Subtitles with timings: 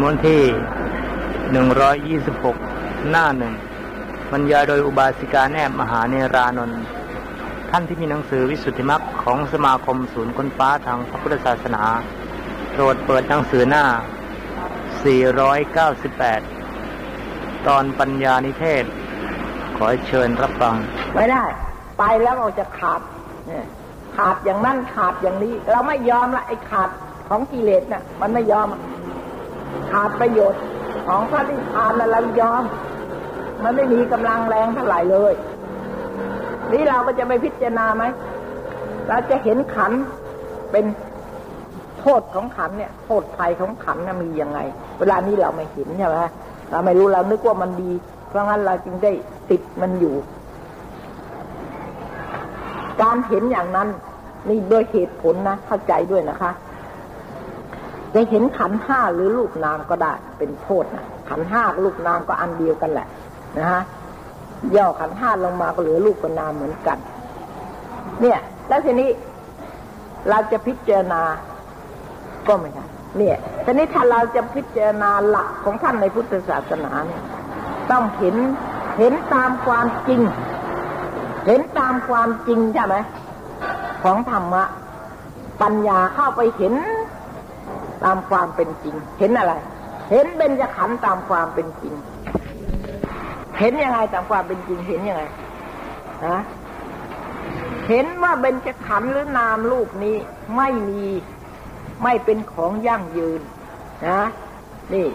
[0.00, 0.42] ม้วนที่
[1.52, 2.56] หนึ่งร้อยยี่สิบหก
[3.10, 3.54] หน้าหนึ่ง
[4.32, 6.80] บรรยายโดยอุบาสิกาแนบมหาเนรานนท์
[7.70, 11.82] ท่านที่มีหนังสือวิสุทธิมรรคของสมาคมศูนย์ค้นฟ้าทางพระพุทธศาสนา
[12.72, 13.84] โปรดเปิดหนังสือหน้า
[16.74, 18.84] 498 ตอนปัญญานิเทศ
[19.76, 20.74] ขอเชิญรับฟัง
[21.14, 21.44] ไม่ได้
[21.98, 23.00] ไปแล้วเราจะขาด
[23.46, 23.64] เนี่ย
[24.16, 26.90] ขาดอย่างนั้นขาดอย่างนี้ เราไม่ยอมละไอ้ขาด
[27.28, 28.66] ของกิเลสน่ะ มันไม่ยอม
[29.90, 30.60] ขาดประโยชน์
[31.06, 32.62] ของพระนิพพานน่ะเรายอม
[33.64, 35.32] มันไม่มีกำลังแรงเท่าไหร่เลย
[36.72, 38.04] นี่เราก็จะไปพิจารณาไหม
[39.08, 39.92] เราจะเห็นขัน
[40.72, 40.84] เป็น
[42.00, 44.58] โทษของขันเนี่ยโทษภัยของขันนะมียังไง
[44.98, 46.18] เวลานี้เราไม่เห็นใช่ไหม
[46.70, 47.92] เราไม่รู้เรานึกว่ามันดี
[48.28, 49.12] เพราะงั้นเราจึงได้
[49.50, 50.14] ติดมันอยู่
[53.02, 53.88] การเห็นอย่างนั้น
[54.48, 56.50] นี่โดยเหตุผลนะเข้าใจด้วยนะคะ
[58.14, 63.08] จะเห็นขันห้าหรือลูกนามก็ได้ เป็นโทษนะขันห้าลูกนามก็อันเดียวกันแหละ
[63.58, 63.82] นะฮะ
[64.76, 66.98] ย่อขันห้าลงมาก็เหลือลูกกับนามเหมือนกัน
[68.20, 69.10] เนี่ย แล้วทีนี้
[70.28, 71.22] เราจะพิจารณา
[72.48, 72.84] ก็ไม่ได้
[73.18, 77.22] เนี่ยทีนี้ถ้าเราจะพิจารณาหลักของท่านในพุทธศาสนาเนี่ย
[77.90, 78.36] ต้องเห็น
[78.98, 80.20] เห็นตามความจริง
[81.46, 82.96] เห็นตามความจริงใช่ไหม
[84.02, 84.64] ของธรรมะ
[85.62, 86.74] ปัญญาเข้าไปเห็น
[88.04, 89.54] ตามความเป็นจริง เห็นอะไร
[90.10, 91.94] เห็นเบญจขันธ์ตามความเป็นจริง
[93.58, 95.22] เห็นยังไงตามความเป็นจริงเห็นยังไง
[96.26, 96.38] ฮะ
[97.88, 100.16] เห็นว่าเบญจขันธ์หรือนามรูปนี้
[100.56, 101.04] ไม่มี
[102.02, 103.40] ไม่เป็นของยั่งยืน
[104.08, 104.22] นะ
[104.94, 105.08] นี่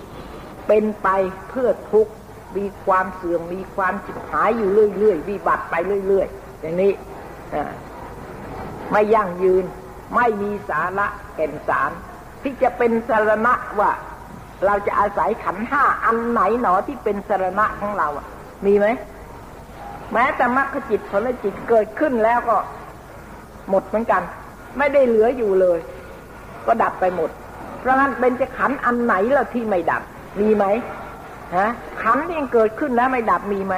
[0.68, 1.08] เป็นไป
[1.50, 2.14] เพื่อทุกข์
[2.56, 5.76] มีความเสื่อมมีความจิบหายอยู่เรื่อยๆวิบัติไป
[6.08, 6.94] เรื่อยๆ อย่างนี้
[8.92, 9.64] ไม่ยั่งยืน
[10.16, 11.92] ไม่มีสาระแก่นสาร
[12.44, 13.92] ที่จะเป็นสารณะว่า
[14.66, 18.26] เราจะอาศัยขันห้าอันไหนหนอที่เป็นสารณะของเราอะ
[18.66, 18.88] มีไหม
[20.14, 22.58] แม้แต่มรรคจิตผลจิตเกิดขึ้นแล้วก็
[23.70, 24.22] หมดเหมือนกัน
[24.78, 25.80] ไม่ได้เหลืออยู่เลย
[26.68, 27.30] ก็ดับไปหมด
[27.80, 30.02] เพราะงั้นเป็นจะขันอันไหนแล้วที่ไม่ดับ
[30.40, 30.66] มีไหม
[31.58, 31.70] ฮะ
[32.04, 33.76] ขันที่ยังเกิดขึ้นแล้วไม่ดับมีไหม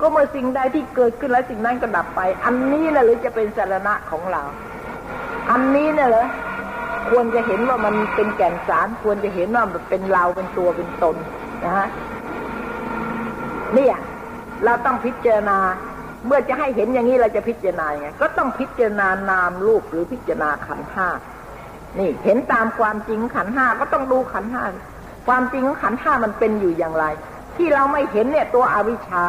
[0.00, 4.42] ก็เมื่อสิ่งใดที่เกิดขึ้นแล้วสิ่งนั้นก็ดับไป อันนี้นะหรือจะเป็นสารณะของเรา
[5.50, 6.26] อันนี้เนี่ยเหรอ
[7.10, 11.16] ควรจะเห็นว่ามันเป็นแก่นสาร ควรจะเห็นว่ามันเป็นเราเป็นตัวเป็นตน
[11.64, 11.88] นะฮะ
[13.78, 13.96] นี่ย
[14.64, 15.58] เราต้องพิจารณา
[16.26, 21.08] เมื่อจะให้เห็นอย่างนี้เราจะพิจารณาไงก็ต้องพิจารณานามรูปหรือพิจารณาขันห้า
[21.98, 24.64] นี่ เห็นตามความจริงขันห้าก็ต้องดูขันห้า
[25.26, 27.04] ความจริงของขันห้ามันเป็นอยู่อย่างไร
[27.56, 29.22] ที่เราไม่เห็นเนี่ยตัวอวิชชา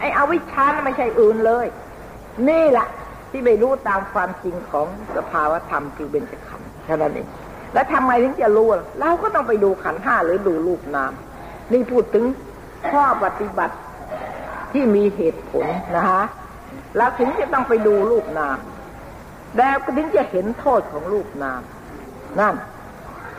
[0.00, 1.66] ไอ้อวิชชานไม่ใช่อื่นเลย
[2.48, 2.88] นี่แหละ
[3.30, 4.86] ที่ไม่รู้ตามความจริงของ
[5.16, 7.28] สภาวธรรมคือเบญจขันธ์ แค่นั้นเอง
[7.74, 8.68] แล้วทำไมถึงจะรู้
[9.00, 11.12] เราก็ต้องไปดูขันห้าหรือดูรูปนาม
[11.72, 12.24] นี่พูดถึง
[12.90, 13.76] ข้อปฏิบัติ
[14.72, 16.22] ที่มีเหตุผลนะฮะ
[16.96, 18.58] แล้วถึงจะต้องไปดูรูปนาม
[19.58, 21.60] แล้วก็ถึงจะเห็นโทษของรูปนาม
[22.40, 22.54] นั่น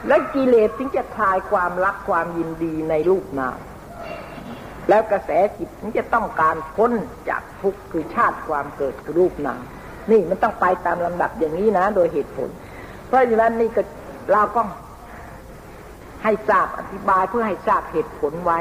[0.08, 3.58] และกิเลสถึงจะคลายความรักความยินดีในรูปนาม
[4.90, 6.92] แล้วกระแสจิตถึงจะต้องการพ้น
[7.30, 9.62] จากทุกข์คือชาติความเกิดรูปนาม
[10.12, 12.50] นี่มันต้องไปตามลำดับอย่างนี้นะ โดยเหตุผล
[13.12, 13.82] เพราะฉะนั้นนี่ก็
[14.32, 14.62] เราก็
[16.24, 18.60] ให้ทราบอธิบายเพื่อให้ทราบเหตุผลไว้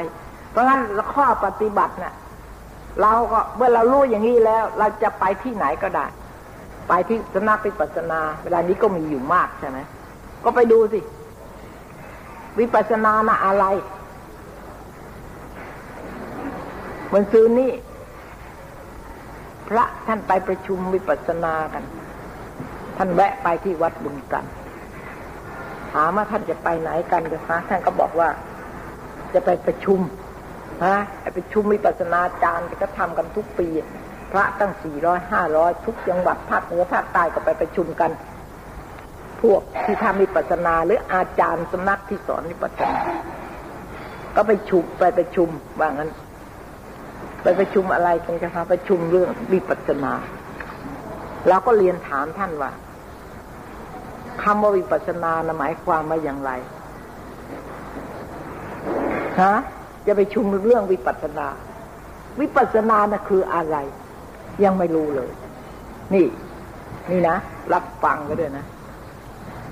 [0.51, 0.81] เพราะฉะนั้น
[1.13, 2.13] ข้อปฏิบัตินะ่ะ
[3.01, 6.05] เราก็เมื่อเรารู้อย่างนี้แล้ว เราจะไปที่ไหนก็ได้
[6.87, 9.79] ไปที่สนักปิปัสนา เวลานี้ก็มีอยู่มากใช่ไหม
[10.43, 10.99] ก็ไปดูสิ
[12.59, 13.65] วิปัสสนานะอะไร
[17.09, 17.71] เมื่อซื้อนี่
[19.67, 21.83] พระท่านไปประชุมวิปัสสนากัน
[23.03, 24.45] ท่านแวะไปที่วัดบุญกัน
[25.93, 28.29] ถามว่าท่านจะไปไหนกันเดี๋ยวคะท่านก็บอกว่า
[29.33, 29.99] จะไปประชุม
[30.85, 33.67] ฮะไปประชุมวิปัสนาจารย์ก็ทำกันทุกปี
[34.31, 38.11] พระตั้งสี่ร้อยห้าร้อยทุกจังหวัดภาคเหนือภาคใต้ก็ไปประชุมกัน
[39.41, 42.99] พวกที่ทำวิปัสนาหรืออาจารย์สำนักที่สอนวิปัสนา
[44.35, 45.49] ก็ไปชุมไปประชุม
[45.79, 46.11] ว่างั้น
[47.43, 50.13] ไปประชุมอะไรกันจะพาประชุมเรื่องวิปัสนา
[51.47, 52.71] เราก็เรียนถามท่านว่า
[54.43, 56.51] คำว่าวิปัสนาหมายความว่าอย่างไร
[59.41, 59.53] ฮะ
[60.07, 61.47] จะไปชุมเรื่องวิปัสนา
[62.41, 63.77] วิปัสนานะคืออะไร
[64.63, 65.29] ยังไม่รู้เลย
[66.13, 66.25] นี่
[67.11, 67.37] นี่นะ
[67.73, 68.65] รับฟังก็ด้วยนะ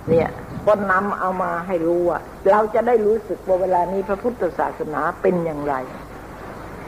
[0.09, 0.27] เนี่ย
[0.67, 2.19] ก็นำเอามาให้รู้ว่า
[2.51, 5.75] เราจะได้รู้สึกว่าเวลานี้พระพุทธศาสนาเป็นอย่างไร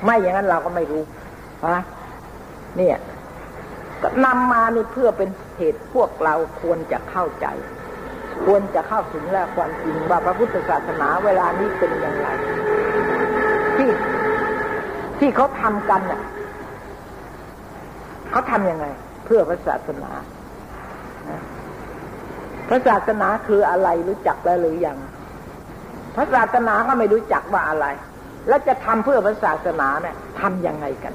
[0.04, 1.04] ไม่อย่างนั้นเราก็ไม่รู้
[1.68, 1.77] ฮะ
[2.77, 2.98] เนี่ย
[4.01, 5.30] ก็นำมานี่เพื่อเป็น
[5.62, 7.48] เหตุพวกเราควรจะเข้าใจ
[8.46, 12.28] ควรจะเข้าถึงแล้วความจริงว่าพระพุทธศาสนาเวลานี้เป็นอย่างไร
[13.78, 13.90] ที่
[15.19, 16.22] ที่เขาทำกันน่ะ
[18.31, 18.86] เขาทำยังไง
[19.25, 20.12] เพื่อพระศาสนา
[22.68, 24.98] พระศาสนาคืออะไรรู้จักแล้วหรือยัง
[26.16, 27.86] พระศาสนาก็ไม่รู้จักว่าอะไร
[28.48, 31.13] แล้วจะทำเพื่อพระศาสนาเนี่ยทำยังไงกัน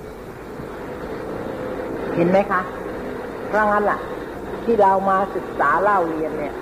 [2.17, 2.61] เห็นไหมคะ
[3.49, 3.99] เพราะงั้นล่ะ
[4.67, 6.55] ที่เรามาศึกษาเล่าเรียนเนี่ย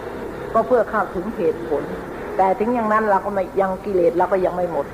[0.54, 1.82] ก็เพื่อเข้าถึงเหตุผล
[2.36, 4.86] แต่ถึงอย่างนั้นเราก็ไม่ยังกิเลสเราก็ยังไม่หมด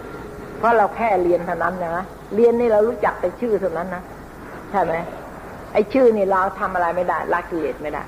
[0.58, 2.04] เพราะเราแค่เรียนเท่านั้นนะ
[2.34, 4.02] เรียนนี่เรารู้จักแต่ชื่อเท่านั้นนะ
[4.70, 4.94] ใช่ไหม
[5.72, 8.02] ไอ้ชื่อนี่เราทำอะไรไม่ได้ละกิเลสไม่ได้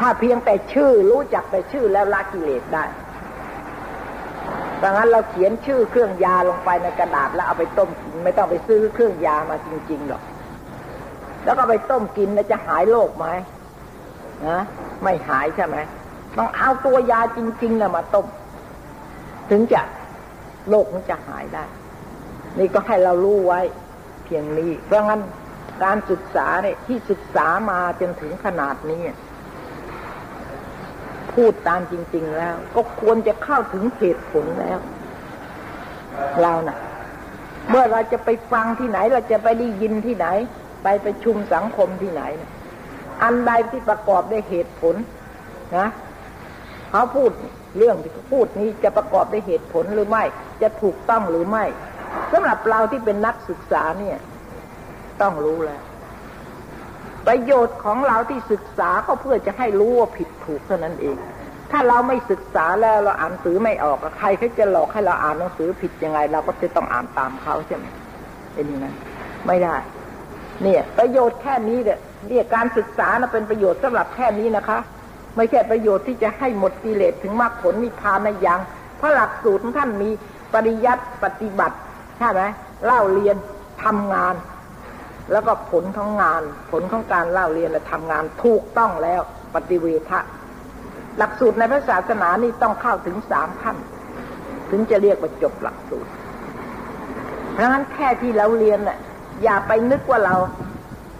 [0.00, 2.84] ถ้าเพียงแต่ชื่อรู้จักแต่ชื่อแล้วละกิเลสได้
[4.82, 10.22] ดังนั้นเราเขียนชื่อเครื่องยาลงไปในกระดาษแล้วเอาไปต้มกินไม่ต้องไปซื้อเครื่องยามาจริงๆหรอก
[11.44, 13.26] แล้วก็ไปต้มกินแล้วจะหายโรคไหม
[14.48, 14.60] นะ
[15.02, 15.76] ไม่หายใช่ไหม
[16.36, 18.26] ต้องเอาตัวยาจริงๆนะมาต้ม
[19.50, 19.82] ถึงจะ
[20.68, 21.64] โรคมันจะหายได้
[22.58, 23.60] นี่ก็ให้เรารู้ไว้
[24.24, 25.20] เพียงนี้ เพราะงั้น
[25.84, 29.02] การศึกษาเนี่ยที่ศึกษามาจนถึงขนาดนี้
[31.34, 34.78] พูดตามจริง ๆ แล้ว ก็ควรจะเข้าถึงเหตุผลแล้ว
[36.42, 36.78] เรานะ่ะ
[37.70, 40.26] เมื่อเราจะไปฟังที่ไหน เราจะไปได้ยินที่ไหน
[40.82, 42.22] ไปไปชุมสังคมที่ไหน
[43.22, 44.94] อันใดที่ประกอบด้วยเหตุผล
[45.78, 45.88] นะ
[46.90, 47.30] เขาพูด
[47.78, 50.24] เรื่องที่เขาพูดนี้จะประกอบด้วยเหตุผลหรือไม่
[50.62, 51.64] จะถูกต้องหรือไม่
[52.32, 54.18] สำหรับเราที่เป็นนักศึกษาเนี่ย
[55.20, 55.82] ต้องรู้แล้ว
[57.26, 61.16] ประโยชน์ของเราที่ศึกษาก็เพื่อจะให้รู้ว่าผิดถูกเท่านั้นเอง
[61.70, 67.86] ถ้าเราไม่ศึกษาแล้วเราอ่านหนังสือไม่ออกใครเขาจะหลอกให้เราอ่านหนังสือผิดยังไง เราก็จะต้องอ่านตามเขาใช่ไหม
[68.54, 68.94] เป็นอย่างนั้น
[69.46, 69.76] ไม่ได้
[70.62, 71.98] เนี่ย ประโยชน์แค่นี้เนี่ย
[72.28, 74.78] เนี่ยการศึกษานะเป็นประโยชน์สำหรับแค่นี้นะคะ
[75.36, 78.60] ไม่ใช่ประโยชน์ที่จะให้หมดกิเลสถึงมรรคผลนิพพานในอย่าง
[78.98, 80.10] เพราะหลักสูตรท่านมี
[80.54, 81.76] ปริยัติปฏิบัติ
[82.18, 82.42] ใช่ไหม
[82.84, 83.36] เล่าเรียน
[83.84, 84.34] ทำงาน
[85.32, 89.20] แล้วก็ผลของงาน ผลของการเล่าเรียนและทำงานถูกต้องแล้ว
[89.54, 90.20] ปฏิเวทะ
[91.18, 93.76] หลักสูตรในพระศาสนานี่ต้องเข้าถึงสามขั้น
[94.70, 96.10] ถึงจะเรียกว่าจบหลักสูตร
[97.52, 98.98] เพราะฉะนั้นแค่ที่เราเรียนน่ะ
[99.42, 100.36] อย่าไปนึกว่าเรา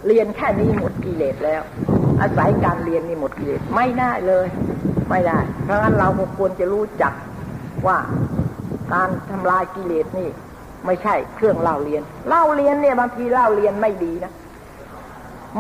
[0.07, 1.63] เรียนแค่นี้หมดกิเลสแล้ว
[2.21, 4.47] อาศัยการเรียนนี่หมดกิเลสไม่ได้เลย
[5.11, 6.09] ไม่ได้ เพราะฉะนั้นเรา
[6.39, 7.13] ควรจะรู้จัก
[7.87, 7.99] ว่า
[8.93, 10.29] การทำลายกิเลสนี่
[10.87, 14.33] ไม่ใช่เครื่องเล่าเรียนเล่าเรียนเนี่ยบางทีเล่าเรียนไม่ดีนะ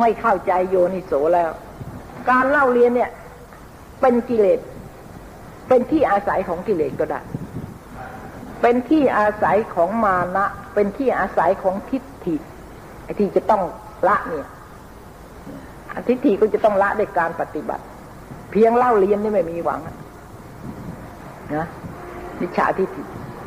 [0.00, 1.50] ไม่เข้าใจโยนิโสแล้ว
[2.31, 3.11] การเล่าเรียนเนี่ย
[4.00, 4.61] เป็นกิเลส
[5.69, 7.20] เป็นที่อาศัยของกิเลสก็ได้
[8.62, 12.37] เป็นที่อาศัยของมานะ เป็นที่อาศัยของทิฏฐิ
[13.19, 13.62] ที่จะต้อง
[14.09, 14.49] ละเนี่ย
[16.09, 17.85] ทิฏฐิก็จะต้องละด้วยการปฏิบัติ
[18.50, 19.81] เพียงเล่าเรียนนี่ไม่มีหวัง
[21.56, 21.67] นะ
[22.41, 23.03] วิชาทิฏฐิ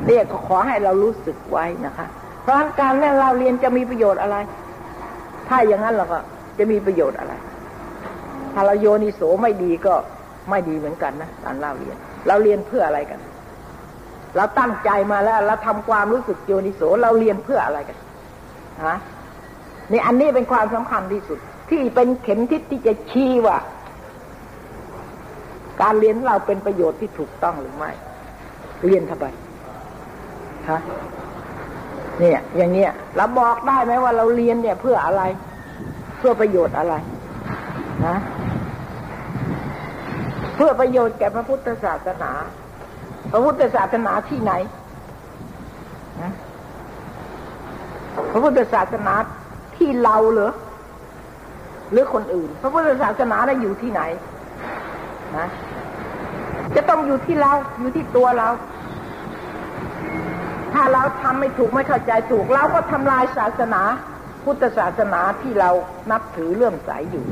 [0.06, 2.06] เรียกก็ขอให้เรารู้สึกไว้นะคะ
[2.42, 4.36] เพราะการเล่นเราเรียนจะมีประโยชน์อะไร
[5.48, 6.18] ถ้าอย่างนั้นเราก็
[6.58, 7.32] จะมีประโยชน์อะไร
[8.52, 9.94] ถ้าเราโยนิโสไม่ดีก็
[10.50, 11.96] ไม่ดีเหมือนกันนะการเล่าเรียน
[12.26, 13.20] เราเรียนเพื่ออะไรกัน
[14.36, 17.96] เราตั้งใจมาแล้ว เราทำความรู้สึกโยนิโสเราเรียนเพื่ออะไรกัน
[18.86, 18.96] ฮะ
[19.92, 21.38] นี่อันนี้เป็นความสำคัญที่สุด
[21.70, 23.56] ที่เป็นเข็มทิศที่จะชี้ว่า
[25.82, 27.90] การเรียนเราเป็นประโยชน์ที่ถูกต้องหรือไม่
[28.86, 29.26] เรียนทำไม
[30.68, 30.80] ฮะ
[32.20, 35.22] เนี่ย อย่างเนี้ยเราบอกได้ไหมว่าเราเรียนเนี่ย เพื่ออะไร
[36.18, 36.94] เพื่อประโยชน์อะไร
[38.06, 38.16] นะ
[40.56, 42.32] เพื่อประโยชน์แก่พระพุทธศาสนา
[43.32, 44.52] พระพุทธศาสนาที่ไหน
[46.22, 46.32] นะ
[48.32, 49.14] พระพุทธศาสนา
[49.76, 50.52] ที่เราเหรอ
[51.92, 54.02] หรือคนอื่น พระพุทธศาสนาเราอยู่ที่ไหน
[55.36, 55.48] นะ
[56.76, 58.48] จะต้องอยู่ที่เราอยู่ที่ตัวเรา
[60.74, 63.82] ถ้าเราทำไม่ถูกไม่เข้าใจถูก เราก็ทำลายศาสนา
[64.44, 65.70] พุทธศาสนาที่เรา
[66.10, 67.24] นับถือเลื่อมใสอยู่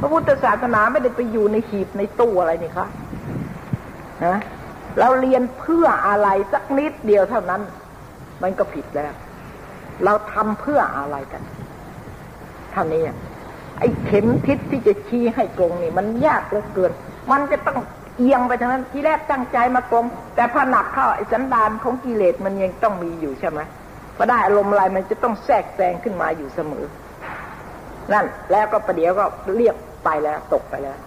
[0.00, 2.86] พระพุทธศาสนาไม่ได้ไปอยู่ในหีบในตู้อะไรนี่คะ
[4.24, 4.38] นะ
[5.00, 7.62] เราเรียนเพื่ออะไรสักนิดเดียวเท่านั้น
[8.42, 9.12] มันก็ผิดแล้ว
[10.04, 11.42] เราทำเพื่ออะไรกัน
[12.76, 13.02] ท่านนี้
[13.78, 16.92] ไอ้เข็มทิศที่จะชี้ให้ตรงนี่มันยากเหลือเกิน
[17.30, 17.78] มันจะต้อง
[18.16, 23.60] เอียงไปทางนั้นที่แรกตั้งใจมากลมแต่พอหนักเข้าไอ้สันดานของกิเลสมันยังต้องมีอยู่ใช่ไหม
[24.16, 26.84] พอได้อารมณ์อะไรมันจะต้องแทรกแซงขึ้นมาอยู่เสมอ
[28.12, 29.24] นั่น แล้วก็ประเดี๋ยวก็
[29.56, 30.98] เรียกไปแล้ว ตกไปแล้ว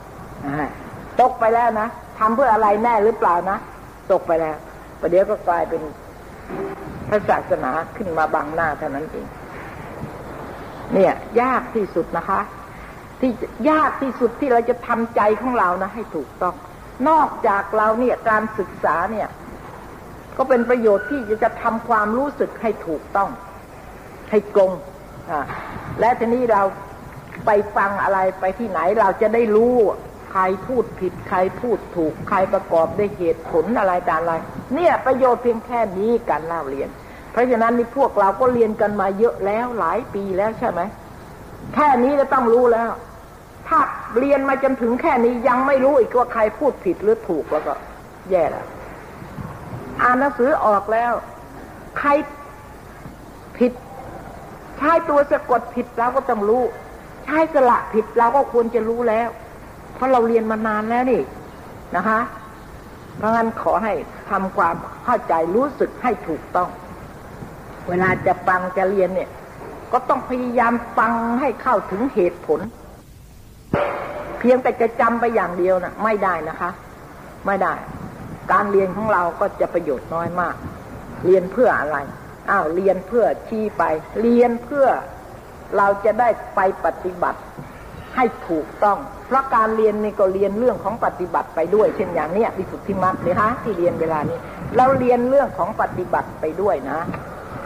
[1.22, 1.88] ตกไปแล้วนะ
[2.20, 3.58] ทำเพื่ออะไรแน่หรือเปล่านะ
[4.12, 4.56] ตกไปแล้ว
[5.02, 5.82] ประเดี๋ยวก็กลายเป็น
[7.10, 9.26] พระศาสนาขึ้นมาบังหน้าเท่านั้นเอง
[10.94, 12.40] เนี่ย ยากที่สุดนะคะ
[13.20, 13.32] ที่
[13.70, 16.56] ยากที่สุดที่เราจะทำใจของเรานะ ให้ถูกต้อง
[17.10, 19.28] นอกจากเราเนี่ยการศึกษาเนี่ย
[20.38, 23.30] ก็เป็นประโยชน์ที่จะจะทำความรู้สึกให้ถูกต้อง
[24.30, 24.72] ให้ตรง
[25.30, 25.46] อ่า
[26.00, 26.64] และทีนี้เรา
[27.46, 29.76] ไปฟังอะไรไปที่ไหนเราจะได้รู้
[30.32, 34.34] ใครพูดผิดใครพูดถูก ใครประกอบด้วยเหตุผลอะไรต่างอะไร
[34.74, 36.90] เนี่ยประโยชน์เพียงแค่นี้การเล่าเรียน
[37.40, 40.82] ราะฉะนั้นนี่พวกเราก็เรียนกันมาเยอะแล้วหลายปีแล้วใช่ไหม
[41.74, 42.90] แค่นี้จะต้องรู้แล้ว
[43.68, 43.80] ถ้า
[44.20, 47.74] เรียนมาจนถึงแค่นี้ยังไม่รู้อีกว่าใครพูดผิดหรือถูกแล้วก็
[48.30, 48.68] แย่แล้ว
[50.02, 51.12] อ่านหนังสือออกแล้ว
[52.00, 52.10] ใคร
[53.58, 53.72] ผิด
[54.78, 56.64] ใช้ตัวสะกดผิดเราก็ต้องรู้
[57.26, 59.30] ใช้สละผิดเราก็ควรจะรู้แล้ว
[59.94, 61.22] เพราะเราเรียนมานานแล้วนี่
[61.96, 62.20] นะคะ
[63.18, 63.94] เพราะงั้นขอให้
[64.30, 66.70] ทำความเข้าใจรู้สึกให้ถูกต้อง
[67.90, 69.30] เวลาจะฟังจะเรียนเนี่ย
[69.92, 72.60] ก็ต้องพยายามฟังให้เข้าถึงเหตุผล
[74.40, 76.70] เพียงแต่จะจำไปอย่างเดียวนะ่ะ ไม่ได้นะคะ
[77.46, 77.74] ไม่ได้
[78.52, 80.56] การเรียนของเราก็จะประโยชน์น้อยมาก
[81.26, 81.98] เรียนเพื่ออะไร
[82.50, 83.84] อ้าวเรียนเพื่อชี้ไป
[84.22, 84.88] เรียนเพื่อ
[85.78, 87.40] เราจะได้ไปปฏิบัติ
[88.16, 94.38] ให้ถูกต้อง เพราะการเรียนนี่ก็เรียนเรื่องของปฏิบัติไปด้วย เช่นอย่างเนี้ยวิสุทธิมรรคเลยฮะที่เรียนเวลานี้
[94.78, 97.00] เราเรียนเรื่องของปฏิบัติไปด้วยนะ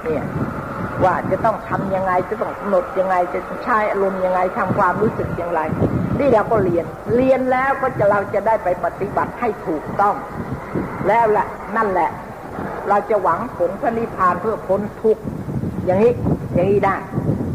[0.04, 0.24] เนี่ย
[1.04, 5.62] ว่าจะต้องทำยังไงจะต้องกำหนดยังไงจะใช้อารมณ์ยังไงทำความรู้สึกอย่างไร
[6.20, 10.16] นี่เราก็เรียน เรียนแล้วก็จะเราจะได้ไปปฏิบัติให้ถูกต้อง
[11.08, 12.10] แล้วแหละนั่นแหละ
[12.90, 15.22] เราจะหวังผลพระนิพพานเพื่อพ้นทุกข์
[15.86, 16.14] อย่างนี้
[16.54, 16.96] อย่างนี้ได้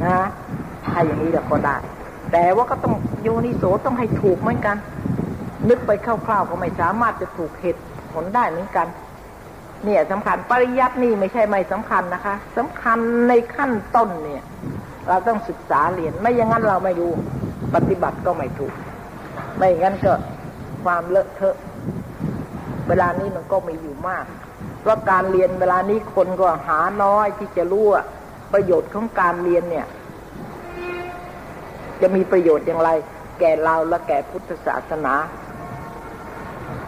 [0.04, 0.28] นะ
[0.84, 1.76] ถ้าอย่างนี้เราก็ได้
[2.32, 4.76] แต่ว่าก็ต้องโยนิโสต้องให้ถูกเหมือนกัน
[5.68, 8.86] นึกไปคร่าวๆก็ไม่สามารถจะถูกเหตุผลได้เหมือนกัน
[9.84, 14.42] เนี่ยสำคัญปริยัตินี่ไม่ใช่ไม่สำคัญนะคะสำคัญในขั้นต้นเนี่ย
[15.08, 17.12] เราต้องศึกษาเรียนไม่อย่างนั้นเราไม่รู้
[17.74, 18.72] ปฏิบัติก็ไม่ถูก
[19.56, 20.12] ไม่อย่างนั้นก็
[20.84, 21.56] ความเลอะเทอะ
[22.88, 24.24] เวลานี้มันก็มีอยู่มาก
[24.80, 27.86] เพราะการเรียนเวลานี้คนก็หาน้อยที่จะรู้
[28.52, 29.86] ประโยชน์ของการเรียนเนี่ย
[32.00, 32.90] จะมีประโยชน์อย่างไร
[33.40, 35.14] แก่เราและแก่พุทธศาสนา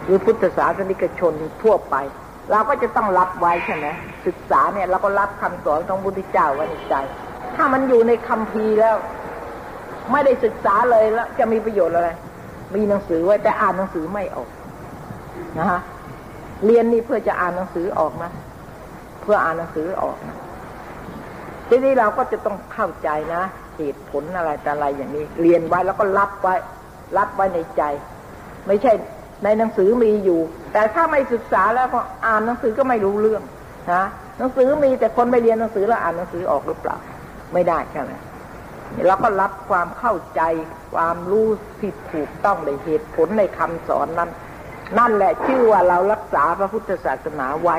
[0.04, 1.32] หรือพุทธศาสนิกชน
[1.62, 1.96] ทั่วไป
[2.50, 3.86] เราก็จะต้องรับไว้ใช่ไหม
[4.26, 6.94] ศึกษาเนี่ยเราก็รับคำสอนของพุทธเจ้าไว้ในใจ
[7.56, 8.96] ถ้ามันอยู่ในคำพีแล้ว
[10.12, 12.08] ไม่ได้ศึกษาเลยแล้ว จะมีประโยชน์อะไร
[12.74, 14.48] มีหนังสือไว้แต่อ่านหนังสือไม่ออก
[15.58, 15.80] นะฮะ
[16.66, 18.30] เรียนนี่เพื่อจะอ่านหนังสือออกนะ
[19.22, 20.36] เพื่ออ่านหนังสือออกนะ
[21.68, 23.42] ทีนี้เราก็จะต้องเข้าใจนะ
[23.76, 26.54] เหตุผลอะไรแต่อะไรอย่างนี้ เรียนไว้แล้วก็รับไว้
[27.18, 27.82] รับไว้ในใจ
[28.66, 28.92] ไม่ใช่
[29.44, 30.40] ในหนังสือมีอยู่
[30.72, 33.42] แต่ถ้าไม่ศึกษาแล้วก็อ่านหนังสือก็ไม่รู้เรื่อง
[33.92, 34.04] นะ
[34.38, 36.96] หนังสือมีแต่คนไม่เรียนหนังสือแล้วอ่านหนังสือออกหรือเปล่า
[37.52, 38.12] ไม่ได้ใช่ไหม
[39.06, 40.40] เราก็รับความเข้าใจ
[40.94, 41.46] ความรู้
[41.80, 44.30] ที่ถูกต้องในเหตุผลในคำสอนนั้น
[44.98, 47.78] นั่นแหละชื่อว่าเรารักษาพระพุทธศาสนาไว้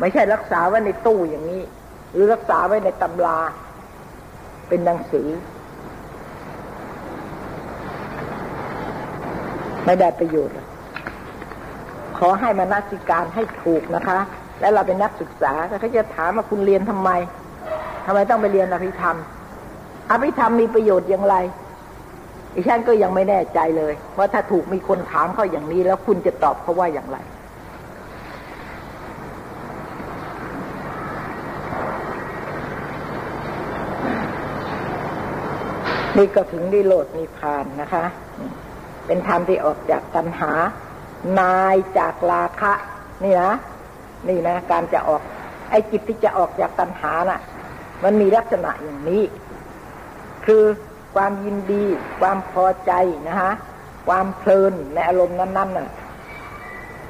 [0.00, 1.62] ไม่ใช่รักษาไว้ในตู้อย่างนี้
[2.12, 3.38] หรือรักษาไว้ในตำรา
[4.68, 5.28] เป็นหนังสือ
[9.86, 10.54] ไม่ได้ประโยชน์
[12.18, 14.18] ขอให้มานักสิการให้ถูกนะคะ
[14.60, 17.10] และเราเป็นนักศึกษาเขาจะถามว่าคุณเรียนทำไม
[18.06, 19.16] ทำไมต้องไปเรียนอภิธรรม
[20.10, 21.36] อภิธรรมมีประโยชน์อย่างไร
[22.54, 27.18] อีฉันก็ยังไม่แน่ใจเลยว่าถ้าถูกมีคนถามเขาอย่างนี้ แล้วคุณจะตอบเขาว่าอย่างไร
[36.16, 38.04] นี่ก็ถึงนิโรดนิพานนะคะ
[39.06, 40.52] เป็นธรรมที่ออกจากตัณหา
[41.40, 42.72] นายจากราคะ
[43.24, 43.54] นี่นะ
[44.28, 45.22] นี่นะ การจะออก
[45.70, 47.40] ไอ้จิตที่จะออกจากตัณหาน่ะ
[48.04, 49.22] มันมีลักษณะอย่างนี้
[50.46, 50.64] คือ
[51.14, 51.84] ความยินดี
[52.20, 52.92] ความพอใจ
[53.28, 53.52] นะฮะ
[54.08, 55.88] ความเพลินในอารมณ์นั้นๆน่ะ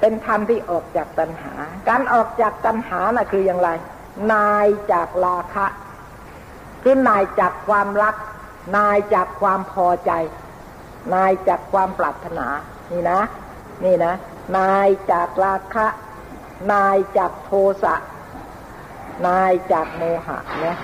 [0.01, 1.53] เป็นธรรมที่ออกจากตัณหา
[1.89, 3.69] การออกจากตัณหาน่ะ คืออย่างไร
[4.33, 5.67] นายจากราคะ
[6.83, 8.15] คือนายจากความรัก
[8.77, 10.13] นายจากความพอใจ
[11.15, 12.47] นายจากความปรารถนา
[12.93, 13.21] นี่นะ
[13.85, 14.13] นี่นะ
[14.59, 15.87] นายจากราคะ
[16.73, 17.51] นายจากโท
[17.83, 17.95] สะ
[19.27, 20.77] นายจากโมหะนะ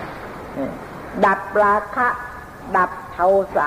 [1.25, 2.09] ดับราคะ
[2.77, 3.19] ดับโท
[3.57, 3.67] สะ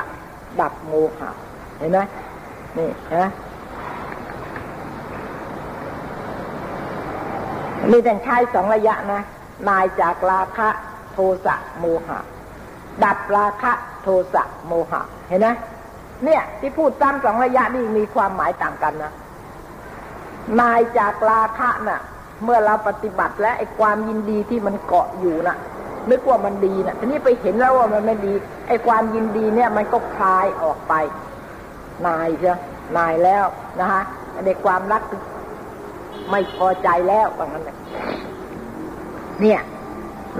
[0.61, 1.29] ดับโมหะ
[1.77, 1.99] เห็นไหม
[2.77, 3.29] นี่นะ
[7.91, 9.21] นี่แต่ใช้สองระยะนะ
[9.69, 10.69] นายจากราคะ
[11.13, 12.19] โทสะโมหะ
[13.03, 13.71] ดับราคะ
[14.03, 15.47] โทสะโมหะ เห็นไหม
[16.23, 19.13] เนี่ย ที่พูดตามสองระยะนี่มีความหมายต่างกันนะ
[20.59, 22.01] นายจากราคะน่ะ
[22.43, 25.57] เมื่อเราปฏิบัติและไอ้ความยินดีที่มันเกาะอยู่น่ะ
[26.11, 28.33] นึกว่ามันดีนะทีนี้ไปเห็นแล้วว่ามันไม่ดี
[28.67, 30.93] ไอ้ความยินดีเนี่ย มันก็คลายออกไป
[32.07, 32.57] นายเชีย
[32.97, 33.45] นายแล้ว
[33.79, 34.03] นะฮะ
[34.45, 35.01] ในความรัก
[36.31, 37.77] ไม่พอใจแล้วว่างั้นเลย
[39.41, 39.59] เนี่ย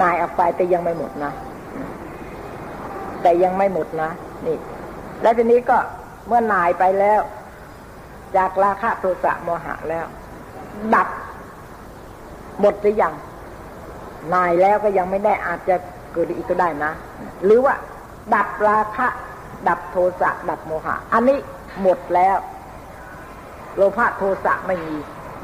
[0.01, 1.31] นายออกไปแต่ยังไม่หมดนะ
[3.21, 4.09] แต่ยังไม่หมดนะ
[4.45, 4.57] นี่
[5.21, 5.77] แล้วทีนี้ก็
[6.27, 7.21] เมื่อนายไปแล้ว
[8.35, 10.05] จากราคะโทสะโมหะแล้ว
[10.95, 11.07] ดับ
[12.59, 13.13] หมดหรือยัง
[14.33, 15.75] นายแล้วก็ยังไม่ได้อาจจะ
[16.13, 16.91] เกิดอีกก็ได้นะ
[17.45, 17.73] หรือว่า
[18.33, 19.07] ดับราคะ
[19.67, 21.37] ดับโทสะดับโมหะ อันนี้
[21.81, 22.37] หมดแล้ว
[23.75, 24.95] โลภะโทสะไม่มี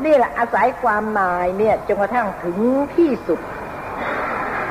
[0.05, 2.59] นี่แหละอาศัยความนายเนี่ยจนกระทั่งถึง
[2.95, 3.39] ที่สุด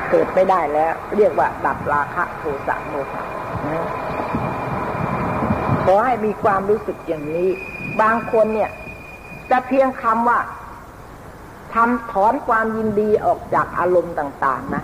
[0.09, 3.23] เกิดไม่ได้แล้ว เรียกว่า ดับราคะโทสะโมหะ
[5.93, 7.47] อให้มีความรู้สึกอย่างนี้
[8.01, 8.69] บางคนเนี่ย
[9.51, 10.39] จะเพียงคำว่า
[11.73, 14.83] ทำถอนความยินดีออกจากอารมณ์ต่าง ๆ นะ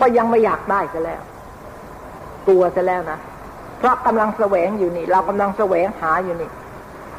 [0.00, 1.22] ก็ยังไม่อยากได้ซะแล้ว
[2.48, 3.18] ตัวซะแล้วนะ
[3.78, 6.50] เพราะกำลังแสวงอยู่นี่ เรากำลังแสวงหาอยู่นี่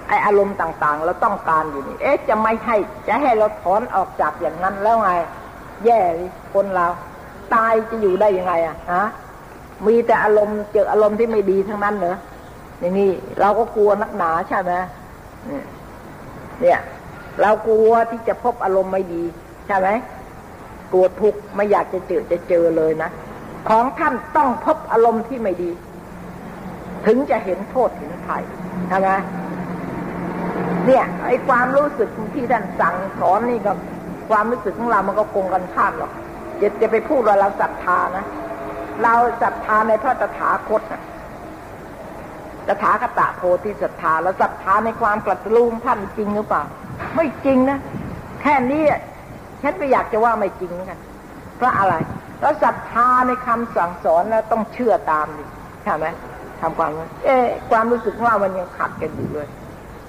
[0.07, 2.75] ไออารมณ์ต่างๆ เราต้องการอยู่นี่ เอ๊ะจะไม่ให้
[3.07, 5.09] จะให้เราถอนออกจากอย่างนั้นแล้วไง
[5.85, 5.99] แย่
[6.53, 6.87] คนเรา
[7.53, 9.05] ตายจะอยู่ได้ยังไงอะฮะ
[9.87, 12.17] มีแต่อารมณ์เจออารมณ์ที่ไม่ดีทั้งนั้นเหรอ
[12.79, 13.09] อย่างนี้
[13.39, 14.73] เราก็กลัวนักหนาใช่ไหม
[16.61, 16.79] เนี่ย
[17.41, 19.23] เรากลัวที่จะพบอารมณ์ไม่ดี
[19.67, 19.89] ใช่ไหม
[20.91, 23.09] กลัวทุกข์ไม่อยากจะเจอจะเจอเลยนะ
[23.69, 25.71] ของท่านต้องพบอารมณ์ที่ไม่ดี
[27.05, 28.43] ถึงจะเห็นโทษเห็นภัย
[28.89, 29.09] ใช่ไหม
[30.85, 33.77] เนี่ยไอ้ความรู้สึกที่ท่านสั่งสอนนี่กับ
[34.29, 36.11] ความรู้สึกของเรามันก็คงกันข้ามหรอก
[36.61, 38.25] จะจะไปพูดว่าเราศรัทธานะ
[39.03, 41.01] เราศรัทธาในพระตถาคตนะ
[42.67, 46.63] ตถาคตโพธิศรัทธาแล้วศรัทธาในความกลัดลูงท่านจริงหรือเปล่า
[47.15, 47.79] ไม่จริงนะ
[48.41, 48.83] แค่นี้
[49.61, 50.99] ฉันไม่อยากจะว่าไม่จริงกัน
[51.57, 51.95] เพราะอะไร
[52.41, 55.43] แล้วศรัทธาในคำสั่งสอนแล้วต้องเชื่อตามดิ
[55.83, 56.05] ใช่ไหม
[56.61, 56.89] ทำความ
[57.25, 57.37] เอ๊
[57.71, 59.47] ความรู้สึกว่ามันยังขัดกันอยู่เลย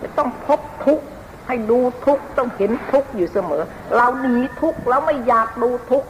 [0.00, 1.04] จะต้องพบทุกข์
[1.46, 3.62] ให้ดูทุกข์ต้องเห็นทุกข์อยู่เสมอ
[3.96, 6.08] เราหนีทุกข์แล้วไม่อยากดูทุกข์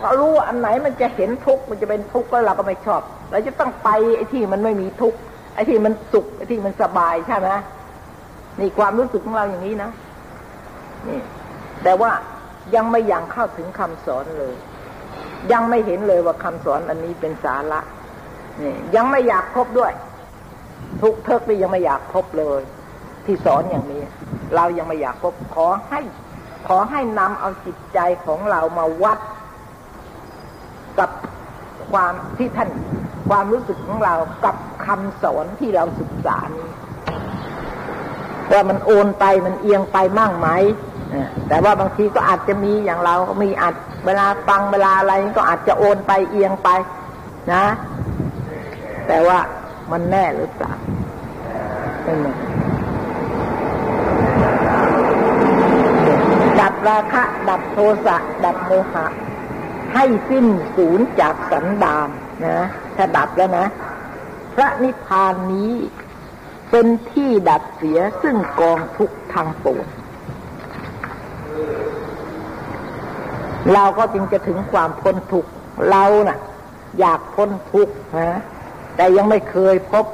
[0.00, 3.00] เรารู้อันไหนมันจะเห็นทุกข์มันจะเป็นทุกข์แล้วเราก็ไม่ชอบ
[3.30, 5.18] เราจะต้องไปไอ้ที่มันไม่มีทุกข์
[5.54, 7.50] ไอ้ที่มันสุขไอ้ที่มันสบายใช่ไหม
[8.60, 9.90] นี่ความรู้สึกของเราอย่างนี้นะ
[11.08, 11.20] นี่
[11.82, 12.10] แต่ว่า
[12.74, 14.54] ยังไม่ยังเข้าถึงคำสอนเลย
[15.52, 17.80] ยังไม่เห็นเลยว่าคำสอนอันนี้เป็นสาระ
[18.62, 19.92] นี่ยังไม่อยากพบด้วย
[21.02, 22.60] ทุกเทิกนี่ยังไม่อยากพบเลย
[23.24, 24.02] ที่สอนอย่างนี้
[24.54, 26.00] เรายังไม่อยากพบขอให้
[26.68, 29.18] ขอให้นำเอาจิตใจของเรามาวัด
[30.98, 31.10] กับ
[31.92, 32.68] ความที่ท่าน
[33.28, 34.54] ความรู้สึกของเรากับ
[34.86, 36.68] คำสอนที่เราศึกษานี้
[38.52, 40.48] ว่ามันโอนไปมันเอียงไปมั่งไหม
[41.48, 43.74] แต่ว่าบางทีก็อาจจะมีอย่างเราก็มีอาจ
[44.06, 46.68] เวลาฟังเวลาอะไรก็อาจจะโอนไปเอียงไป
[47.52, 47.64] นะ
[49.08, 49.38] แต่ว่า
[49.90, 50.72] มันแน่หรือเปล่า
[52.02, 52.34] ไม่แน่
[56.60, 59.06] ดับราคะ ดับโทสะ ดับโมหะ
[59.94, 62.08] ให้สิ้นศูนย์จากสันดาน
[62.46, 63.66] นะถ้าดับแล้วนะ
[64.54, 65.72] พระนิพพานนี้
[66.70, 69.86] เป็นที่ดับเสียซึ่งกองทุกทางปวง
[73.74, 75.50] เราก็จึงจะถึงความพ้นทุกข์
[75.90, 76.38] เรานะ่ะ
[77.00, 78.40] อยากพ้นทุกข์นะ
[78.96, 80.04] แต่ยังไม่เคยพบ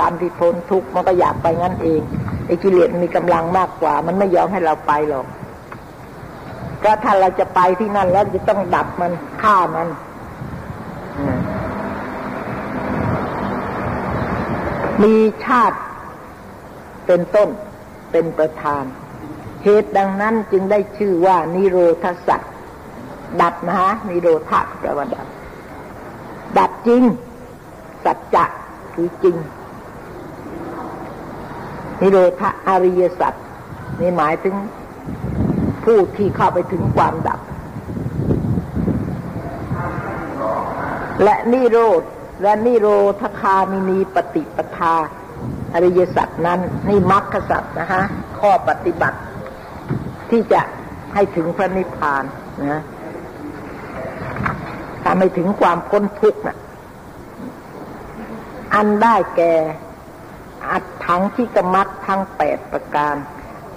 [0.00, 2.00] ตามที่พ้นทุกข์มันก็อยากไปงั้นเอง
[2.46, 5.26] ไอ้กิเลสมีกำลังมากกว่า มันไม่ยอมให้เราไปหรอก
[6.84, 9.12] ก็ถ้าเราจะไปที่นั่นแล้วจะต้องดับมัน
[9.42, 9.88] ฆ่ามัน
[15.02, 15.14] มี
[15.44, 15.78] ชาติ
[17.06, 17.48] เป็นต้น
[18.10, 18.84] เป็นประธาน
[19.64, 22.52] เหตุดังนั้นจึงได้ชื่อว่า นิโรธสัตว์
[23.40, 25.26] ดับนะฮะนิโรธะแปลว่าดับ
[26.58, 27.02] ดับจริง
[28.04, 28.44] สัจจะ
[28.94, 29.36] คือจริง
[32.00, 33.34] นิโรธอริยสัจ
[34.00, 34.54] นี่หมายถึง
[35.84, 37.40] ผู้ที่เข้าไปถึงความดับ
[41.22, 42.02] และนิโรธ
[42.42, 42.88] และนิโร
[43.20, 44.94] ธคามินีปฏิปทา
[45.74, 48.02] อริยสัจนั้นนี่มรรคสัจนะฮะ
[48.38, 49.18] ข้อปฏิบัติ
[50.30, 50.60] ที่จะ
[51.14, 52.24] ให้ถึงพระนิพพาน
[52.70, 52.82] นะ
[55.02, 56.58] ถ้าไม่ถึงความพ้นทุกข์นะ
[58.74, 59.54] อันได้แก่
[60.70, 63.14] อัดทั้งที่กมัดทั้งแปดประการ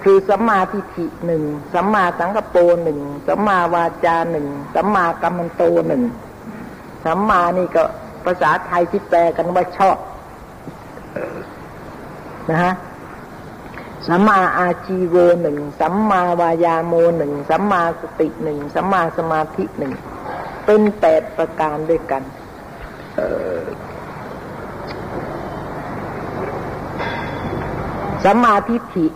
[0.04, 1.42] คือสัมมาทิฏฐิหนึ่ง
[1.74, 6.02] สัมมาสังกปรหนึ่งสัมมาวาจาหนึ่งสัมมากัมมันโตหนึ่ง
[7.04, 7.84] สัมมานี่ก็
[8.24, 9.96] ภาษาไทยที่แปลกันว่าชอบ
[12.50, 12.74] นะฮะ
[14.08, 19.94] สัมมาอาชีโวหนึ่งสัมมาวายาโมหนึ่งสัมมาสติหนึ่งสัมมาสมาธิหนึ่ง
[20.64, 22.22] เป็นแปดประการด้วยกัน
[28.24, 29.06] สัมมาทิฏฐิ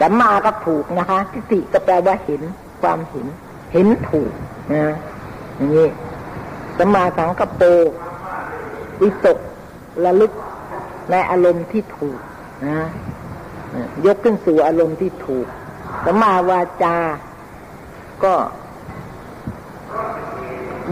[0.00, 2.42] สัมมาก็ถูกนะคะทิฏฐิก็แปลว่าเห็น
[2.82, 3.26] ความเห็น
[3.72, 4.32] เห็นถูก
[4.72, 4.94] นะ
[5.56, 5.88] อย่างนี้
[6.78, 7.66] สัมมาสังกปร
[9.00, 9.38] วิตก
[10.04, 10.32] ระลึก
[11.10, 12.18] ในอารมณ์ที่ถูก
[12.66, 12.86] นะ
[14.06, 15.46] ยกขึ้นสู่อารมณ์ที่ถูก
[16.04, 16.96] สัมมาวาจา
[18.24, 18.34] ก็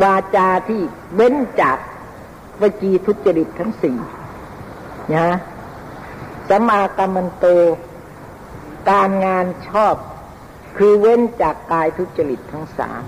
[0.03, 0.81] วาจาที่
[1.15, 1.79] เว้นจาก
[2.61, 3.99] วจีทุจริตทั้งสี่
[5.15, 5.29] นะ
[6.49, 7.47] สัมมากรรมันโต
[8.91, 9.95] การงานชอบ
[10.77, 13.03] คือเว้นจากกายทุจริตทั้งสาม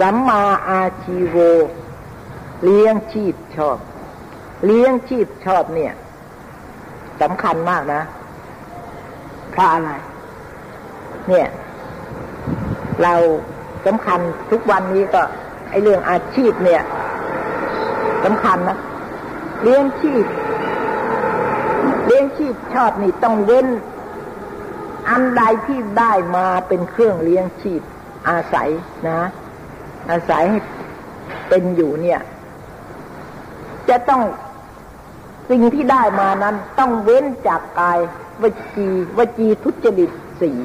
[0.00, 1.36] สัมมาอาชีโว
[2.64, 3.78] เลี้ยงชีพชอบ
[4.64, 5.92] เลี้ยงชีพชอบเนี่ย
[7.22, 8.02] สำคัญมากนะ
[9.50, 9.90] เพราะอะไร
[11.28, 11.48] เนี่ย
[13.02, 13.14] เรา
[13.86, 15.22] สำคัญทุกวันนี้ก็
[15.70, 16.82] ไอเรื่องอาชีพเนี่ย
[18.24, 18.78] สำคัญนะ
[19.62, 20.24] เลี้ยงชีพ
[22.06, 23.66] เลี้ยงชีพชอบนี่ต้องเว้น
[25.10, 27.82] อันใดที่ได้มาเป็นเครื่องเลี้ยงชีพ
[28.28, 28.70] อาศัย
[29.08, 29.20] นะ
[30.10, 30.58] อาศัยให้
[31.48, 32.20] เป็นอยู่เนี่ย
[33.88, 34.22] จะต้อง
[35.50, 37.98] สิ่งที่ได้มานั้น ต้องเว้นจากกาย
[38.42, 38.44] ว
[38.76, 38.88] จี
[39.18, 40.58] วจีทุจริตสี่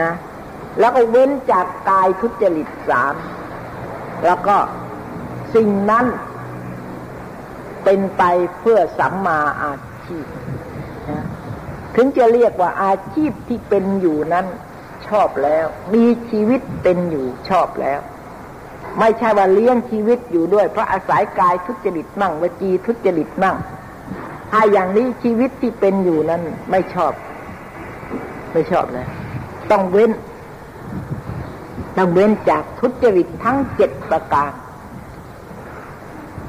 [0.00, 0.12] นะ
[0.80, 3.14] แล้วก็เว้นจากกายทุจริตสาม
[4.24, 4.56] แล้วก็
[5.54, 6.06] สิ่งนั้น
[7.84, 8.22] เป็นไป
[8.60, 9.72] เพื่อสัมมาอา
[10.06, 10.26] ชีพ
[11.96, 14.46] ถึงจะเรียกว่าอาชีพที่เป็นอยู่นั้น
[15.08, 18.00] ชอบแล้ว มีชีวิตเป็นอยู่ชอบแล้ว
[18.98, 23.56] ไม่ใช่ว่าเลี้ยงชีวิตอยู่ด้วย เพราะอาศัยกายทุจริตมั่งวจีทุจริตมั่ง
[24.50, 27.12] ถ้าอย่างนี้ชีวิตที่เป็นอยู่นั้นไม่ชอบ
[28.52, 29.06] ไม่ชอบเลย
[29.70, 30.10] ต้องเว้น
[31.96, 34.50] ต้องเว้นจากทุจริตทั้งเจ็ดประการ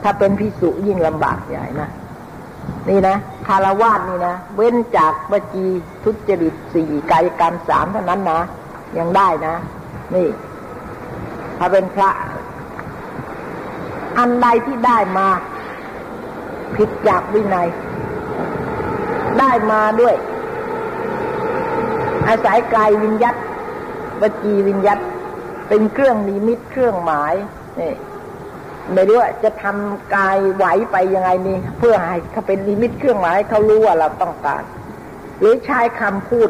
[0.03, 1.89] ถ้าเป็นพิสุยิ่งลำบากใหญ่นะ
[2.89, 5.65] นี่นะคารวาสนี่นะ เว้นจากวจี
[6.03, 8.41] ทุจริตสี่กายกรรมสามเท่านั้นนะ
[8.97, 9.55] ยังได้นะ
[10.15, 10.27] นี่
[11.57, 12.09] ถ้าเป็นพระ
[14.17, 15.27] อันใดที่ได้มา
[16.75, 17.67] ผิดจากวินัย
[19.39, 20.15] ได้มาด้วย
[22.27, 23.35] อาศัยกายวิญญัต
[24.21, 24.99] วจีวิญญัต
[25.69, 27.33] เป็นเครื่องนิมิตเครื่องหมาย
[27.79, 27.93] นี่
[28.93, 34.63] ไม่รู้ว่าจะทำกายไหวไปยังไงนี่เพื่อให้เขาเป็นนิมิตเครื่องหมายเขารู้ว่าเราต้องการ
[35.39, 36.49] หรือใช้คำพูด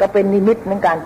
[0.00, 0.96] ก็เป็นนิมิตเหมือนกัน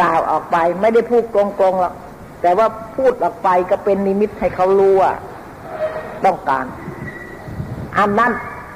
[0.00, 1.94] กล่าวออกไป ไม่ได้พูดกลงๆหรอก
[2.42, 5.12] แต่ว่าพูดออกไปก็เป็นนิมิตให้เขารู้ว่า
[6.24, 6.64] ต้องการ
[7.98, 8.32] อันนั้น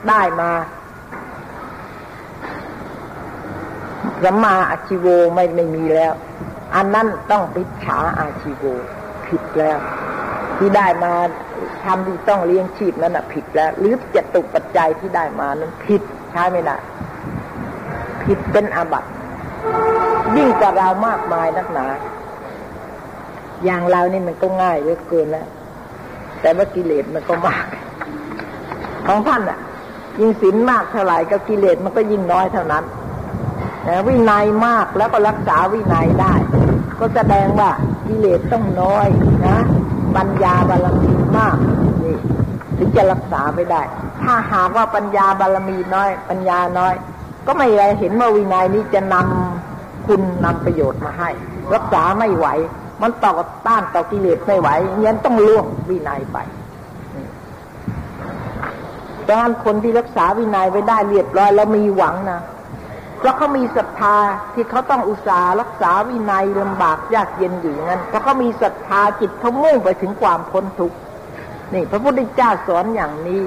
[0.09, 0.51] ได้มา
[4.25, 6.13] สัมมาอาชีโวไม่ไม่มีแล้ว
[6.77, 8.65] อันนั้นต้องปิดฉาอาชีโว
[9.29, 9.79] ผิดแล้ว
[10.59, 11.13] ที่ได้มา
[11.85, 16.79] ทำที่ต้องเลี้ยงชีพนั้นนะผิดแล้ว หรือจตุปัจจัยที่ได้มานั้นผิดใช่ไหมนะ
[18.25, 19.09] ผิดเป็นอาบัติ
[20.37, 21.87] ยิ่งกว่าเรามากมายนักหนา
[23.65, 25.47] อย่างเรานี่มันก็ง่ายเหลือเกินแล้ว
[26.41, 27.67] แต่ว่ากิเลสมันก็มาก
[29.07, 29.59] ของท่านอะ
[30.21, 32.85] ยิ่งศีลมากเท่าไหร่ก็กิเลสมันก็ยิ่งน้อยเท่านั้น
[33.85, 36.35] แต่วินัยมากแล้วก็รักษาวินัยได้
[36.99, 37.71] ก็แสดงว่า
[38.07, 39.07] กิเลสต้องน้อย
[39.47, 39.59] นะ
[40.17, 41.57] ปัญญาบารมีมาก
[42.03, 42.17] นี่
[42.79, 43.83] ถึงจะรักษาไม่ได้
[44.23, 46.95] ถ้าหากว่าปัญญาบารมีน้อย ปัญญาน้อย
[47.47, 51.31] ก็ไม่ไรเห็นว่าวินัยนี้จะนำคุณนำประโยชน์มาให้
[51.75, 52.47] รักษาไม่ไหว
[53.03, 53.33] มันต่อ
[53.67, 54.69] ต้านต่อกิเลสไม่ไหว
[55.01, 56.39] งั้นต้องล่วงวินัยไป
[59.29, 62.41] ดังนั้นคนที่รักษาวินัยไว้ได้เรียบร้อยแล้วมีหวังนะ
[63.25, 64.17] เพราะเขามีศรัทธา
[64.55, 70.97] ที่เขาต้องอุตส่าห์รักษาวินัยลำบากยากเย็นอยู่งั้นเพราะเขามีศรัทธาจิตเขามุ่งไปถึงความพ้นทุกข์
[71.75, 73.41] นี่ พระพุทธเจ้าสอนอย่างนี้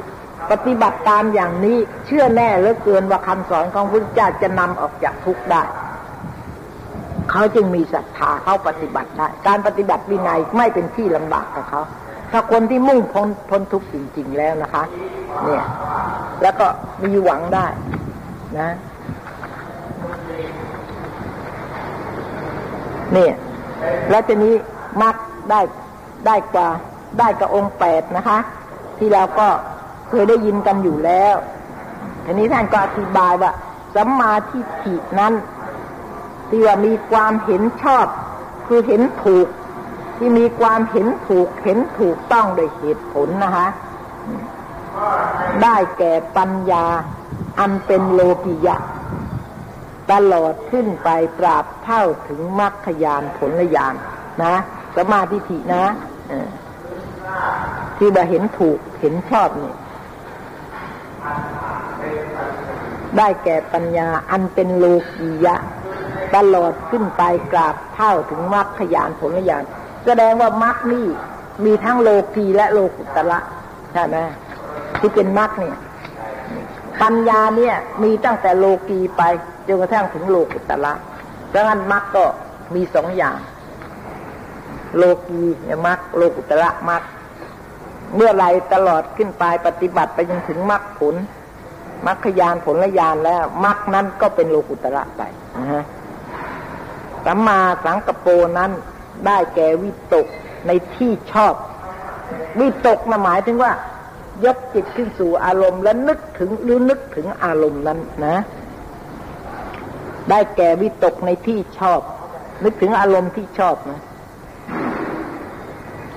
[0.51, 5.63] ปฏิบัติตามอย่างนี้เชื่อแน่เหลือเกินว่าคำสอนของพระพุทธเจ้าจะนำออกจากทุกข์ได้
[7.31, 11.81] เขาจึงมีศรัทธาเขาปฏิบัติได้การปฏิบัติวินัยไม่เป็นที่ลำบากกับเขา
[12.31, 14.83] ถ้าคนที่มุ่งพ้นพ้นทุกข์จริงๆแล้วนะคะ
[15.43, 15.63] เนี่ย
[16.41, 16.67] แล้วก็
[17.03, 17.65] มีหวังได้
[18.59, 18.69] นะ
[23.13, 23.33] เนี่ย
[24.09, 24.53] แล้วทีนี้
[25.01, 25.15] มัก
[25.49, 25.61] ได้
[26.25, 26.67] ได้กว่า
[27.19, 28.37] ได้กับองค์แปดนะคะ
[28.97, 29.47] ที่เราก็
[30.09, 31.35] เคยได้ยินกันอยู่แล้ว
[32.25, 33.51] ทีนี้ท่านก็อธิบายว่า
[33.95, 35.33] สัมมาทิฏฐินั้น
[36.49, 38.07] ที่ว่ามีความเห็นชอบ
[38.67, 39.47] คือเห็นถูก
[40.17, 43.67] ที่มีความเห็นถูกเห็นถูกต้องโดยเหตุผลนะคะ
[45.63, 46.85] ได้แก่ปัญญา
[47.59, 48.75] อันเป็นโลกิยะ
[50.11, 53.95] ตลอดขึ้นไปปราบเท่าถึงมรรคยานผลยาน
[54.43, 54.55] นะ
[54.97, 55.85] สมาธิฐินะ
[57.97, 59.73] ที่ว่าเห็นถูกเห็นชอบนี่
[63.17, 64.85] ได้แก่ปัญญาอันเป็นโล
[65.17, 65.55] กียะ
[66.35, 69.63] ตลอดขึ้นไปกราบเท่าถึงมรรคยานผลญาณ
[70.05, 71.07] แสดงว่ามรรคนี่
[71.65, 73.39] มีทั้งโลกีและโลกุตระ
[73.93, 74.17] ใช่ไหม
[74.99, 75.77] ที่เป็นมรรคเนี่ย
[77.01, 79.23] ปัญญาเนี่ย มีตั้งแต่โลกีไป
[79.67, 80.93] จนกระทั่งถึงโลกุตระ
[81.53, 82.25] ดังนั้นมรรคก็
[82.75, 83.37] มีสองอย่าง
[84.97, 85.41] โลกี
[85.87, 87.03] มรรคโลกุตระมรรค
[88.15, 91.15] เมื่อไรตลอดขึ้นไปปฏิบัติไปจนถึงมรรคผล
[92.07, 95.21] มรรคยานผลละยานแล้วมรรคนั้นก็เป็นโลกุตระไป
[95.57, 95.83] นะฮะ
[97.25, 98.71] สัมมาสังกปรนั้น
[99.25, 100.27] ได้แก่วิตก
[100.67, 101.53] ในที่ชอบ
[102.59, 103.71] วิตกนะหมายถึงว่า
[104.45, 108.37] ยกจิตขึ้นสู่อารมณ์และนึกถึงหรือนึกถึงอารมณ์นั้นนะ
[110.29, 112.01] ได้แก่วิตกในที่ชอบ
[112.63, 114.01] นึกถึงอารมณ์ที่ชอบนะ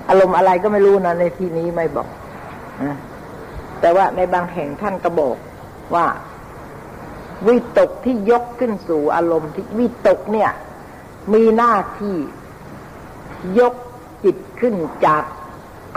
[0.09, 2.09] อารมณ์อะไรก็ไม่รู้นะในที่นี้ไม่บอก
[2.83, 2.97] นะ
[3.81, 5.37] แต่ว่าในบางแห่งท่านก็บอก
[5.95, 6.07] ว่า
[7.47, 10.51] วิตกที่ยกขึ้นสู่อารมณ์ที่วิตกเนี่ย
[11.33, 12.17] มีหน้าที่
[13.59, 13.75] ยก
[14.25, 14.75] จิตขึ้น
[15.07, 15.23] จาก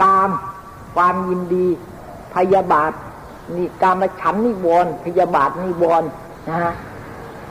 [0.02, 0.30] กาม
[0.94, 1.66] ความยินดี
[2.34, 2.92] พยาบาท
[3.56, 6.08] นี่กามฉันนิวรณ์พยาบาทนิวรณ์
[6.48, 6.74] นะฮะ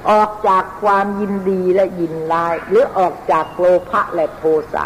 [0.10, 4.84] ออกจากความยินดีและยินลาย หรือออกจากโลภะและโทสะ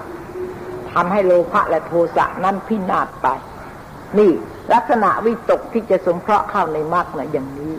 [0.94, 3.28] ทำให้โลภะและโทสะนั้นพินาศไป
[4.18, 4.32] นี่
[4.74, 7.74] ลักษณะวิตกที่จะสมเคราะห์เข้าในมรรคนะอย่างนี้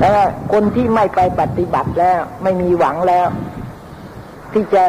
[0.00, 3.28] แล้วคนที่ไม่ไปปฏิบัติแล้ว ไม่มีหวังแล้ว
[4.52, 4.84] ที่จะ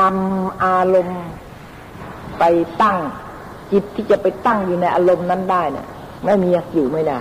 [0.00, 1.22] นำอารมณ์
[2.38, 2.44] ไป
[2.82, 2.98] ตั้ง
[3.72, 5.86] จิตที่จะไปตั้งอยู่ในอารมณ์นั้นได้เนี่ย
[6.24, 7.18] ไม่มีอยู่ไม่ได้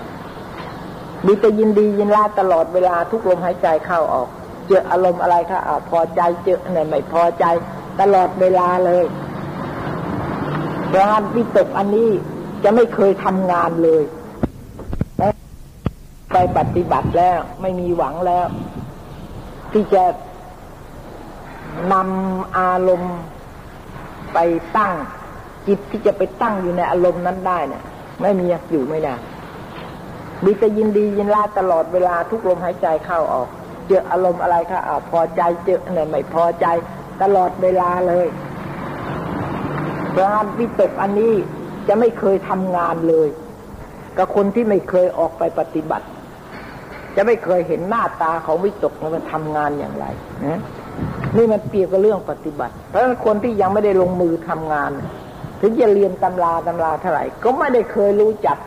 [1.25, 4.27] มีแต่ยินดียินร้ายตลอดเวลาทุกลมหายใจเข้าออก
[4.67, 7.45] เจออารมณ์อะไรคะอ่าพอใจเจอเนี่ยไม่พอใจ
[8.01, 9.05] ตลอดเวลาเลย
[10.97, 12.09] งานวิตกอันนี้
[12.63, 14.03] จะไม่เคยทำงานเลย
[16.31, 18.47] ไปปฏิบัติแล้วไม่มีหวังแล้ว
[19.71, 20.03] ที่จะ
[21.93, 23.15] นำอารมณ์
[24.33, 24.37] ไป
[24.77, 24.93] ตั้ง
[25.67, 27.83] จิตที่จะไปตั้งอยู่ในอารมณ์นั้นได้เนี่ย
[28.21, 29.15] ไม่มีอยู่ไม่ได้
[30.45, 33.47] มีแต่ยินดียินร้าตลอดเวลาทุกลมหายใจเข้าออก
[33.87, 36.65] เจออารมณ์อะไรคะอ่าพอใจเจอเนี่ยไม่พอใจ
[37.21, 38.27] ตลอดเวลาเลย
[40.11, 41.33] เพราะวิตกอันนี้
[41.87, 43.29] จะไม่เคยทำงานเลย
[44.17, 46.05] กับคนที่ไม่เคยออกไปปฏิบัติ
[47.15, 50.05] จะไม่เคยเห็นหน้าตาของวิตกมันทำงานอย่างไร
[50.45, 50.59] นะ
[51.37, 54.91] นี่มันเปรียบกับเรื่องปฏิบัติ เพราะฉะนั้นคนที่ยังไม่ได้ลงมือทำงาน
[55.61, 58.57] ถึงจะเรียนตำราตำราเท่าไหร่ ก็ไม่ได้เคยรู้จัก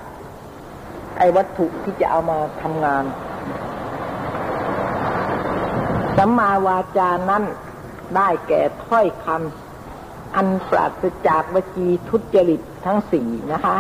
[1.19, 3.05] ไอ้วัตถุที่จะเอามาทำงาน
[6.17, 7.45] สัมมาวาจานั้น
[8.17, 13.77] ได้แก่ถ้อยคำอันปราศจากวจีทุจริตทั้งสี่นะคะ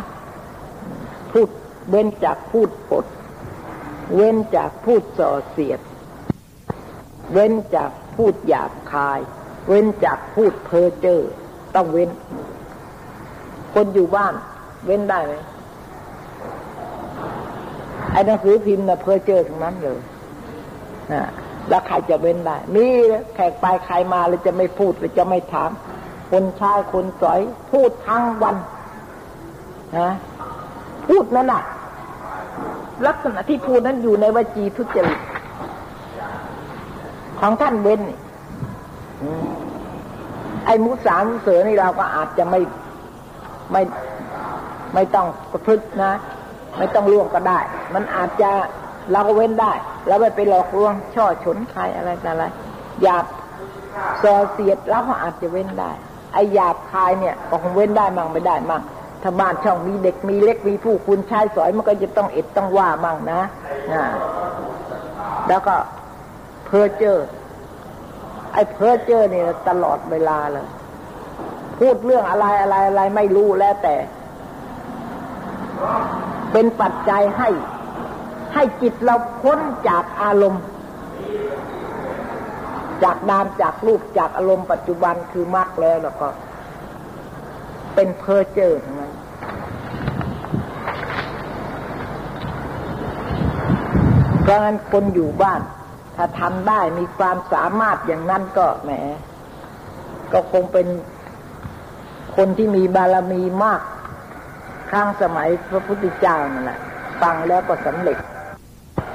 [1.30, 1.48] พูด
[1.88, 3.06] เบ้นจากพูดปด
[4.14, 5.80] เว้นจากพูดส่อเสียด
[7.32, 9.20] เว้นจากพูดหยาบคาย
[9.68, 11.20] เว้นจากพูดเพ้อเจ้อ
[11.74, 12.10] ต้องเว้น
[13.74, 14.34] คนอยู่บ้าน
[14.86, 15.34] เว้นได้ไหม
[18.12, 19.98] ไอ้หนังสือพิมพ์นะเพ้อเจอทั้งนั้นเลย
[21.12, 21.22] นะ
[21.68, 22.84] แล้วใครจะเว้นได้ มี
[23.34, 25.70] แขกไปใครมาเลยจะไม่พูดเลยจะไม่ถาม
[26.30, 27.40] คนชายคนสอย
[27.72, 28.56] พูดทั้งวัน
[29.98, 30.10] นะ
[31.08, 31.62] พูดนั่นน่ะ
[33.06, 35.18] ลักษณะที่พูดนั้นอยู่ในวจีทุจริต
[37.40, 38.00] ของท่านเว้น
[40.66, 42.60] ไอ้มุสามุเสือนี่เราก็อาจจะไม่
[43.74, 43.82] ไม่
[44.94, 46.12] ไม่ต้องประพฤตินะ
[46.78, 47.58] ไม่ต้องล่วงก็ได้
[47.94, 48.50] มันอาจจะ
[49.12, 49.72] เราก็เว้นได้
[50.06, 52.44] แล้วไม่ไปหลอกลวง ช่อฉนใครอะไรแต่อะไร
[53.02, 53.24] หยาบ
[54.22, 55.90] ซอเสียดเราก็อาจจะเว้นได้
[56.32, 58.82] ไอหยาบคายเนี่ยก็คงเว้นได้มั่งไม่ได้มั่ง
[59.22, 63.40] ถ้าบ้านช่องมีเด็กมีเล็กมีผู้คุณชายสอยมันก็จะต้องเอ็ดต้องว่ามั่งนะ
[63.92, 64.02] นะ
[65.48, 65.74] แล้วก็
[66.66, 67.18] เพอเจอ
[68.52, 70.66] ไอเพอเจอเนี่ยตลอดเวลาเลย
[71.80, 73.96] พูดเรื่องอะไรอะไรอะไรไม่รู้แล้วแต่
[76.52, 77.48] เป็นปัจจัยให้
[78.54, 79.58] ให้จิตเราพ้น
[79.88, 80.64] จากอารมณ์
[83.04, 86.28] จากดามจากรูปจากอารมณ์ปัจจุบันคือมรรคแล้วแล้วก็
[87.94, 89.12] เป็นเพอเจอร์ทั้งนั้น
[94.42, 95.60] เพราะงั้นคนอยู่บ้าน
[96.16, 98.90] ถ้าทำได้มีความสามารถอย่างนั้นก็แหม
[100.32, 100.86] ก็คงเป็น
[102.36, 103.80] คนที่มีบารมีมาก
[104.90, 106.78] ข้างสมัยพระพุทธเจ้านั่นแหละ
[107.22, 108.18] ฟังแล้วก็สำเร็จ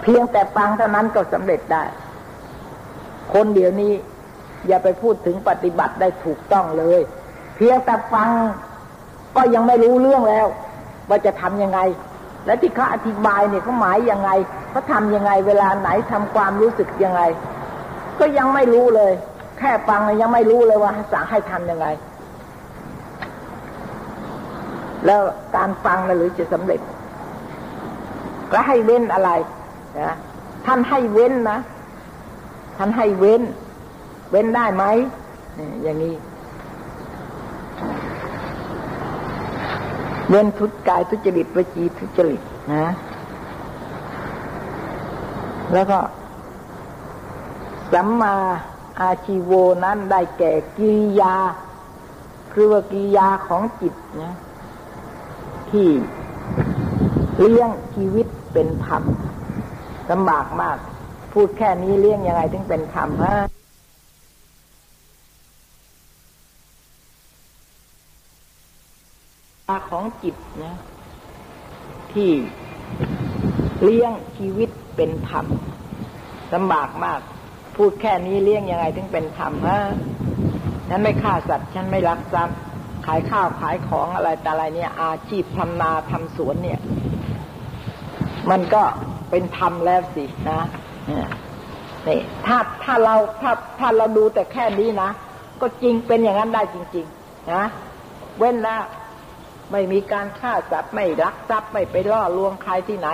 [0.03, 1.83] พิพียงแต่ฟังเท่านั้นก็สำเร็จได้
[3.33, 3.93] คนเดี๋ยวนี้
[4.67, 7.01] อย่าไปพูดถึงปฏิบัติได้ถูกต้องเลย
[7.55, 8.29] เพียงแต่ฟัง
[9.35, 10.47] ก็ยังไม่รู้เรื่องแล้ว
[11.09, 11.79] ว่าจะทำยังไง
[12.45, 14.29] และที่เขาอธิบายเนี่ยเขาหมายยังไง
[14.71, 17.21] เขาทำยังไงเวลาไหนทำความรู้สึกยังไง
[18.19, 19.11] ก็ยังไม่รู้เลย
[19.57, 21.87] แค่ฟังยังไม่รู้เลยว่าสั่งให้ทำยังไง
[25.05, 25.21] แล้ว
[25.55, 26.81] การฟังนะหรือจะสำเร็จ
[28.51, 29.29] ก็ให้เว้นอะไร
[29.99, 30.13] นะ
[30.65, 31.59] ท่านให้เว้นนะ
[32.77, 33.41] ท่านให้เว้น
[34.31, 34.83] เว้นได้ไหม
[35.83, 36.15] อย่างนี้
[40.29, 42.41] เว้นทุจกายทุจริตวจีทุจริต
[42.73, 42.91] นะ
[45.73, 45.99] แล้วก็
[47.93, 48.35] สัมมา
[49.01, 49.51] อาชีโว
[49.83, 51.35] นั้นได้แก่กิริยา
[52.53, 54.33] คือว่ากิริยาของจิตนะ
[55.71, 55.87] ที่
[57.41, 59.03] เลี้ยงชีวิตเป็นธรรม
[60.11, 60.77] ลำบากมาก
[61.33, 63.35] พูดแค่นี้เลี้ยงยังไงถึงเป็นธรรมฮะ
[69.89, 70.75] ของจิตนะ
[72.13, 72.31] ที่
[73.83, 75.45] เลี้ยงชีวิตเป็นธรรม
[76.53, 77.21] ลำบากมาก
[77.75, 79.79] พูดแค่นี้เลี้ยงยังไงถึงเป็นธรรมฮะ
[80.89, 86.79] ฉันไม่ฆ่าสัตว์ฉันไม่รักทรัพย์ายข้าวขายของอะไรแต่อะไรเนี่ย อาชีพทำนาทำสวนเนี่ย
[88.51, 88.83] มันก็
[89.29, 90.61] เป็นธรรมแล้วสินะ
[92.07, 95.09] นี่ถ้าถ้าเราถ้าถ้าเราดูแต่แค่นี้นะ
[95.61, 97.65] ก็จริงเป็นอย่างนั้นได้จริง ๆ นะ
[98.37, 98.81] เว้นแล้ว
[99.71, 103.09] ไม่มีการฆ่าสัตว์ไม่รักทรัพย์ไม่ไปล่อลวงใครที่ไหน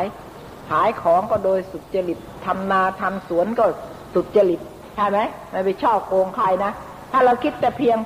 [0.69, 3.65] ขายของก็โดยสุจริตทำนาทำสวนก็
[4.13, 4.61] สุจริต
[4.95, 5.19] ใช่ไหม
[5.51, 6.71] ไม่ไปช่อโกงใครนะ
[7.11, 7.97] ถ้าเราคิดแต่เพียง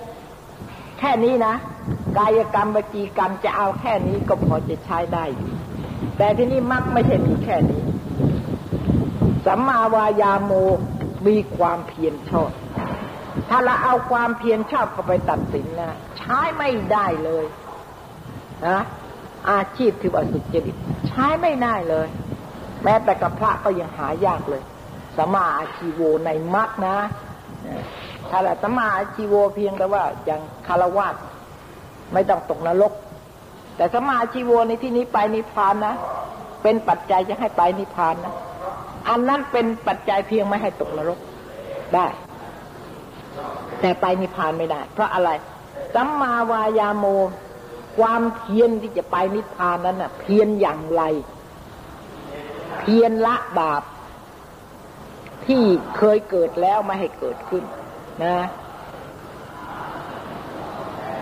[1.00, 1.54] แค่นี้นะ
[2.18, 5.26] กายกรรมวจีกรรมจะเอาแค่นี้ก็พอจะใช้ได้
[6.18, 7.82] แต่ที่นี่มักไม่ใช่มีแค่นี้
[9.46, 10.52] สัมมาวายาโม
[11.28, 12.52] มีความเพียรชอบ
[13.50, 17.46] ถ้าเราเอาความเพียรชอบเข้าไปตัดสินนะใช้ไม่ได้เลย
[18.68, 18.80] นะ
[19.52, 20.76] อาชีพคืออสุจริต
[21.10, 22.08] ใช้ไม่ได้เลย
[22.84, 24.64] แม้แต่กับพระก็ยังหายากเลย
[25.18, 26.98] สมาอาชีโวในมัดนะ
[28.30, 31.08] ถ้าละสมาอาชีโวเพียงแต่ว่าอย่างคารวะ
[32.14, 32.94] ไม่ต้องตกนรก
[33.76, 35.96] แต่สมาอาชีโวในที่นี้ไปนิพพานนะ
[36.64, 38.34] เป็นปัจจัยจะให้ไปนิพพานนะ
[39.10, 41.20] อันนั้นเป็นปัจจัยเพียงไม่ให้ตกนรก
[41.96, 42.06] ได้
[43.80, 45.30] แต่ไปนิพพานไม่ได้ เพราะอะไร
[45.96, 47.06] สัมมาวายาโม
[47.98, 51.04] ความเพียรที่จะไปนิพพานนั้นน่ะ เพียรอย่างไร
[52.80, 53.84] เพียรละบาป
[55.46, 55.62] ที่
[55.98, 57.64] เคยเกิดแล้วไม่ให้เกิดขึ้น
[58.24, 58.36] นะ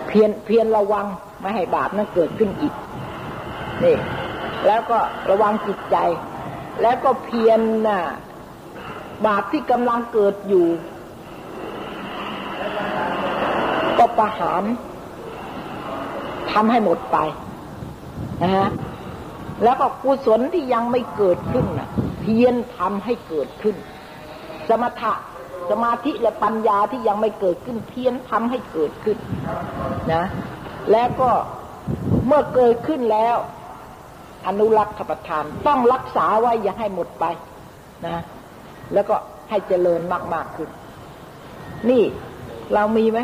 [0.08, 1.06] เพียรเพียรระวัง
[1.40, 2.74] ไม่ให้บาปนั้นเกิดขึ้นอีก
[3.84, 3.96] นี่
[4.66, 4.98] แล้วก็
[5.30, 5.96] ระวังจิตใจ
[6.82, 8.00] แล้วก็เพียรน่ะ
[9.26, 10.66] บาปที่กำลังเกิดอยู่
[13.98, 14.62] ก็ประหาร
[16.52, 17.16] ทำให้หมดไป
[18.42, 18.68] นะฮะ
[19.64, 21.88] แล้วก็กุศลที่ยังไม่เกิดขึ้นน่ะ
[22.20, 23.76] เพียรทำให้เกิดขึ้น
[24.68, 25.12] สมถะ
[25.70, 29.18] สมาธิและปัญญาที่ยังไม่เกิดขึ้นเพียรทำให้เกิดขึ้น
[30.14, 30.24] นะ
[30.92, 31.30] แล้วก็
[32.26, 33.36] เมื่อเกิดขึ้นแล้ว
[34.46, 37.24] อนุรักษ์ขปทาน ต้องรักษาไว้อย่าให้หมดไป
[38.06, 38.16] นะ
[38.94, 39.16] แล้วก็
[39.50, 40.00] ให้เจริญ
[40.34, 40.68] มาก ๆ ขึ้น
[41.90, 42.02] นี่
[42.74, 43.18] เรามีไหม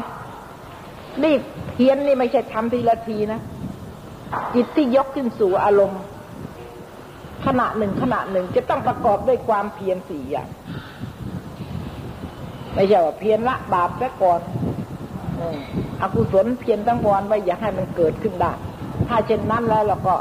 [1.24, 1.34] นี่
[1.74, 3.40] เพียนนี่ไม่ใช่ทำทีละทีนะ
[4.54, 6.02] จิตที่ยกขึ้นสู่อารมณ์
[7.46, 10.48] ขณะหนึ่งขณะหนึ่งจะต้องประกอบด้วยความเพียรสี่อย่าง
[12.74, 14.40] ไม่ใช่ว่าเพียรละบาปซะก่อน
[16.02, 18.52] อกุศลเพียรตั้งวอนไว้อย่าให้มันเกิดขึ้นได้
[19.08, 20.14] ถ้าเช่นนั้นแล้วเราก็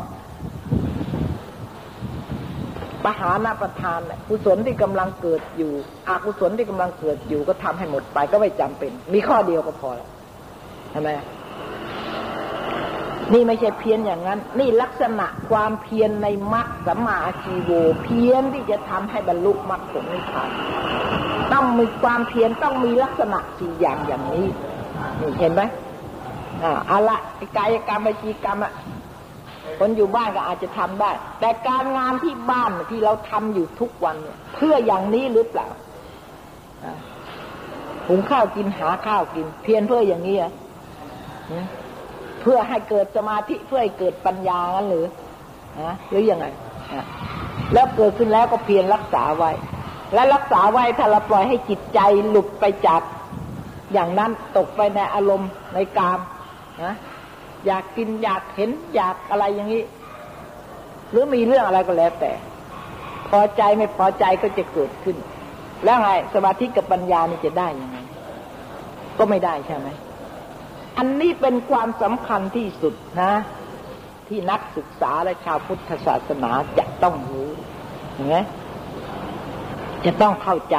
[3.03, 5.71] ปหานาประทานกุศลที่กำลังเกิดอยู่
[6.09, 10.09] อกุศลที่กำลังเกิดอยู่ก็ทำให้หมดไปก็ไม่จำเป็น มีข้อเดียวก็พอแล้ว
[10.91, 11.09] ใช่ไหม
[13.33, 17.71] นี่ไม่ใช่เพียนอย่างนั้น นี่ลักษณะความเพียรในมรรคสัมมาชีโว
[18.03, 20.49] เพียรที่จะทำให้บรรลุมรรคผลนิพพาน
[21.53, 24.47] ต้องมีความเพียรต้องมีลักษณะสี่อย่างอย่างนี้
[25.21, 25.61] นี่เห็นไหม
[26.63, 27.17] อ่าอะละ
[27.57, 28.73] กายกรรมวิจีกรรมอะ
[29.79, 35.67] คนอยู่บ้านก็อาจจะทำได้ แต่การงานที่บ้านที่เราทำอยู่ทุกวันเนี่ย เพื่ออย่างนี้หรือเปล่า
[38.07, 40.51] หุงข้าวกินหาข้าวกิน เพียรเพื่ออย่างนี้อะ
[42.43, 45.05] เพื่อให้เกิดสมาธิเพื่อให้เกิดปัญญางั้นหรือ
[45.81, 46.45] นะหรือยังไง
[47.73, 49.51] แล้วเกิดขึ้นแล้วก็เพียรรักษาไว้
[50.13, 53.01] และรักษาไว้ถ้าเราปล่อยให้จิตใจหลุดไปจาก
[53.93, 56.19] อย่างนั้นตกไปในอารมณ์ในกาม
[56.83, 56.93] นะ
[57.65, 59.83] อยากกินอยากเห็นอยากอะไรอย่างนี้
[61.11, 62.31] หรือมีเรื่องอะไรก็แล้วแต่
[63.29, 65.17] พอใจไม่พอใจก็จะเกิดขึ้น
[65.83, 67.97] แล้วไงสมาธิกับปัญญานี่จะได้ยังไง
[69.17, 69.87] ก็ไม่ได้ใช่ไหม
[70.97, 73.33] อันนี้เป็นความสำคัญที่สุดนะ
[74.27, 77.49] ที่นักศึกษาและชาวพุทธศาสนาจะต้องรู้
[78.13, 78.35] เห็นไหม
[80.05, 80.77] จะต้องเข้าใจ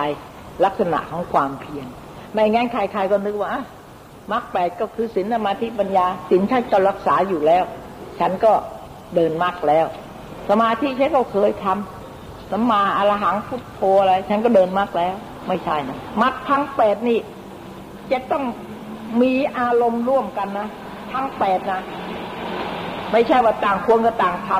[0.65, 1.87] ลักษณะของความเพียร
[2.33, 3.53] ไม่งั้นใครๆก็นึกว่า
[4.33, 7.65] มรรคแปดก็คือศีลสมาธิปัญญาศีลฉันก็รักษาอยู่แล้ว
[8.21, 8.53] ฉันก็
[9.15, 9.87] เดินมรรคแล้ว
[10.49, 15.15] สมาธิฉันก็เคยทำสัมมาอรหังพุทโธอะไร ฉันก็เดินมรรคแล้ว
[15.49, 17.19] ไม่ใช่นะมรรคทั้งแปดนี่
[18.13, 18.45] จะต้อง
[19.23, 20.69] มีอารมณ์ร่วมกันนะ
[21.13, 21.81] ทั้งแปดนะ
[23.13, 24.51] ไม่ใช่ว่าต่างควรก็ต่างท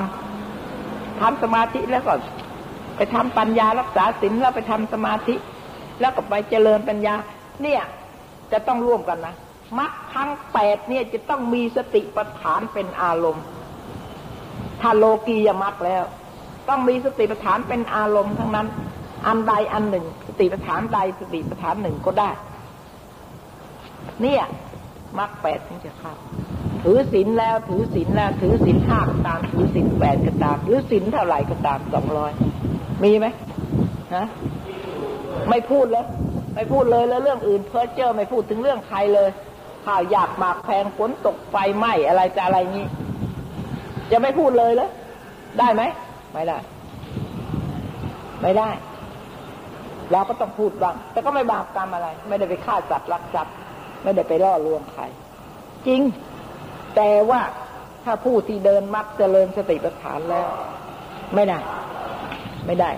[0.55, 2.15] ำทำสมาธิแล้วก็
[2.97, 5.35] ไปทำปัญญารักษาศีลแล้วไปทำสมาธิ
[6.01, 7.15] แล้วก็ไปเจริญปัญญา
[7.63, 7.83] เนี่ย
[8.53, 9.35] จะต้องร่วมกันนะ
[9.79, 13.45] มรรคทั้งแปดเนี่ยจะต้องมีสติปัฏฐานเป็นอารมณ์
[14.81, 16.05] ถ้าโลกียมรรคแล้ว
[16.69, 18.67] ต้องมีสติปัฏฐานเป็นอารมณ์ทั้งนั้น
[19.27, 22.31] อันใดอันหนึ่ง สติปัฏฐานใดสติปัฏฐานหนึ่งก็ได้
[24.23, 24.43] เนี่ย
[25.19, 26.15] มรรคแปดถึงจะเข้า
[26.83, 32.33] ถือศีลแล้วถือศีลแล้วถือศีลห้าก็ตาม ถือศีลแปดก็ตามถือศีลเท่าไหร่ก็ตามสองร้อย
[33.05, 33.27] มีไหม
[34.15, 34.27] ฮะ
[35.51, 36.07] ไม่พูดเลย
[36.55, 39.29] ไม่พูดเลยแล้วเรื่องอื่นเพ้อเจ้อไม่พูดถึงเรื่องใครเลย
[39.87, 42.87] ข่าวอยากหมากแพงฝนตกไฟไหม้อะไรจะอะไรนี้
[44.13, 44.91] จะไม่พูดเลยแล้ว
[45.59, 45.83] ได้ไหม
[46.35, 46.59] ไม่ได้
[48.43, 48.71] ไม่ได้
[50.13, 53.55] เราก็ต้องพูดบ้างแต่ก็ไม่บาปกรรมอะไร ไม่ได้ไปฆ่าสัตว์รักทรัพย์
[54.05, 55.03] ไม่ได้ไปล่อลวงใคร
[55.87, 56.01] จริง
[56.97, 57.41] แต่ว่า
[58.05, 60.47] ถ้าผู้ที่เดินมักเจริญสติปัฏฐานแล้ว
[61.35, 61.59] ไม่ได้
[62.67, 62.91] ไม่ได้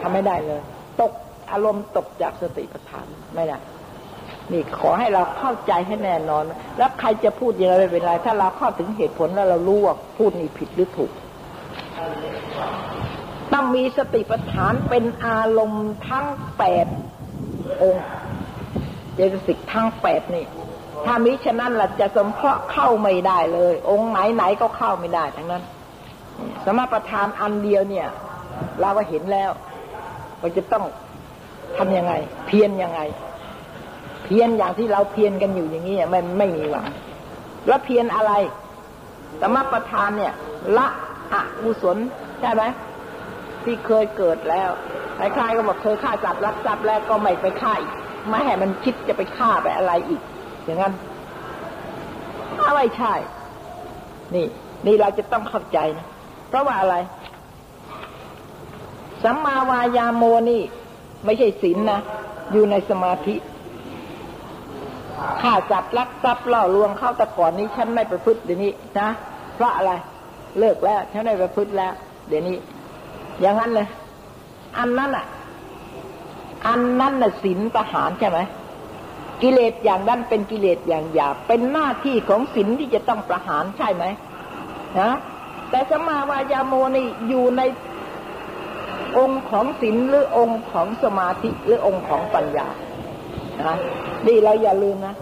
[0.00, 0.60] ทำไม่ได้เลย
[1.00, 1.12] ตก
[1.52, 3.58] อารมณ์ตกจากสติปัฏฐานไม่ได้
[4.52, 6.44] นี่ขอให้เราเข้าใจให้แน่นอน
[6.78, 11.10] แล้วใครจะพูดยังไงไม่เป็นไรถ้าเราเข้าถึงเหตุผลแล้วเรารู้ว่าพูดนี่ผิดหรือถูก
[13.52, 16.26] ต้องมีสติปัฏฐานเป็นอารมณ์ทั้ง
[16.58, 16.86] แปด
[17.82, 18.06] องค์
[19.32, 20.46] ตสิกทั้งแปดนี่
[21.04, 25.62] ถ้ามิฉะนั้นเราจะสมเคราะห์เข้าไม่ได้เลย องค์ไหนไหนก็เข้าไม่ได้ทั้งนั้น
[26.64, 28.08] สมประทานอันเดียวเนี่ย
[28.80, 29.50] เราก็เห็นแล้ว
[30.40, 30.84] ว่าจะต้อง
[31.76, 32.12] ทำยังไง
[32.46, 33.00] เพียรยังไง
[34.24, 36.86] เพียรอย่างที่เราเพียรกันอยู่อย่างนี้ไม่ไม่มีหวัง
[37.66, 38.32] แล้วเพียรอะไร
[39.40, 40.34] สมประทานเนี่ย
[40.76, 40.86] ละ
[41.32, 41.96] อกุศล
[42.40, 42.62] ใช่ไหม
[43.64, 44.70] ที่เคยเกิดแล้ว
[45.18, 47.92] คล้ายๆก็บอกเคยฆ่าจับรักจับแล้วก็ไม่ไปฆ่าอีก
[48.28, 50.22] ไม่ให้มันคิดจะไปฆ่าไปอะไรอีก
[50.64, 50.94] อย่างนั้น
[52.58, 53.14] ถ้าไม่ใช่
[54.34, 54.46] นี่
[54.86, 56.06] นี่เราจะต้องเข้าใจนะ
[56.48, 56.96] เพราะว่าอะไร
[59.24, 60.62] สัมมาวายาโมนี่
[61.24, 62.00] ไม่ใช่ศีลนนะ
[62.52, 63.36] อยู่ในสมาธิ
[65.40, 69.08] ฆ่าจับลักทรัพย์ล่อลวงเข้าแต่ก่อนนี้ฉันไม่ประพฤติเดี๋ยวนี้นะ
[69.54, 69.92] เพราะอะไร
[70.58, 71.92] เลิกแล้วฉันไม่ประพฤติแล้ว
[72.28, 72.56] เดี๋ยวนี้
[73.40, 73.88] อย่างนั้นเลย
[74.78, 75.26] อันนั้นอะ
[76.66, 78.38] อันนั้นน่ะศีลประหารใช่ไหม
[79.42, 84.04] กิเลสอย่างนั้นเป็นกิเลสอย่างหยาบเป็นหน้าที่ของศีลที่จะต้องประหารใช่ไหม
[85.00, 85.12] นะ
[85.70, 87.62] แต่สมาวายาโมนี่อยู่ใน
[89.18, 92.68] องค์ของศีลหรือองค์ของสมาธิหรือองค์ของปัญญา
[93.62, 93.76] นะ
[94.26, 95.14] นี่เราอย่าลืมนะ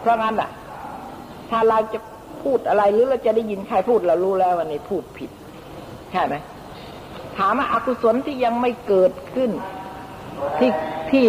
[0.00, 0.50] เพราะงั้นอะ
[1.50, 1.98] ถ้าเราจะ
[2.42, 5.30] พูดอะไรหรือเราจะได้ยินใครพูดเรารู้แล้ววันนี้พูดผิด
[6.12, 6.34] ใช่ไหม
[7.38, 9.50] ถามว่าอากุศลที่ยังไม่เกิดขึ้น
[10.58, 10.70] ที่
[11.10, 11.26] ที่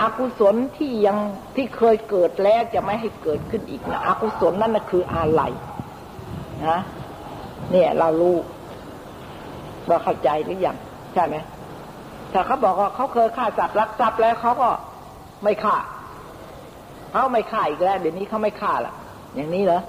[0.00, 1.18] อกุศลที่ยัง
[1.56, 5.42] ที่เคยเกิดแล้วจะไม่ให้เกิดขึ้นอีกนะอกุศลนั่นนะคืออะไร
[6.66, 6.78] นะ
[7.70, 8.36] เนี่ยเรารู้
[9.88, 10.76] เราเข้าใจหรือยัง
[11.14, 11.36] ใช่ไหม
[12.32, 14.70] ถ้าเขาบอกว่าเขาเคยฆ่าสัตว์รักทรัพย์แล้วเขาก็
[15.44, 15.76] ไม่ฆ่า
[17.12, 18.94] เขาไม่ฆ่าอีกแล้วเดี๋ยวนี้เขาไม่ฆ่าละ
[19.34, 19.80] อย่างนี้เหรอ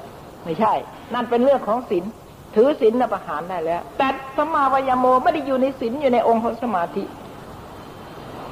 [0.46, 0.74] ไม่ใช่
[1.14, 2.06] นั่นเป็นเรื่องของศีล
[2.56, 4.08] ถือศีลนะประหารได้แล้ว แต่
[4.38, 7.04] สมาวยโมไม่ได้อยู่ในศีลอยู่ในองค์ของสมาธิ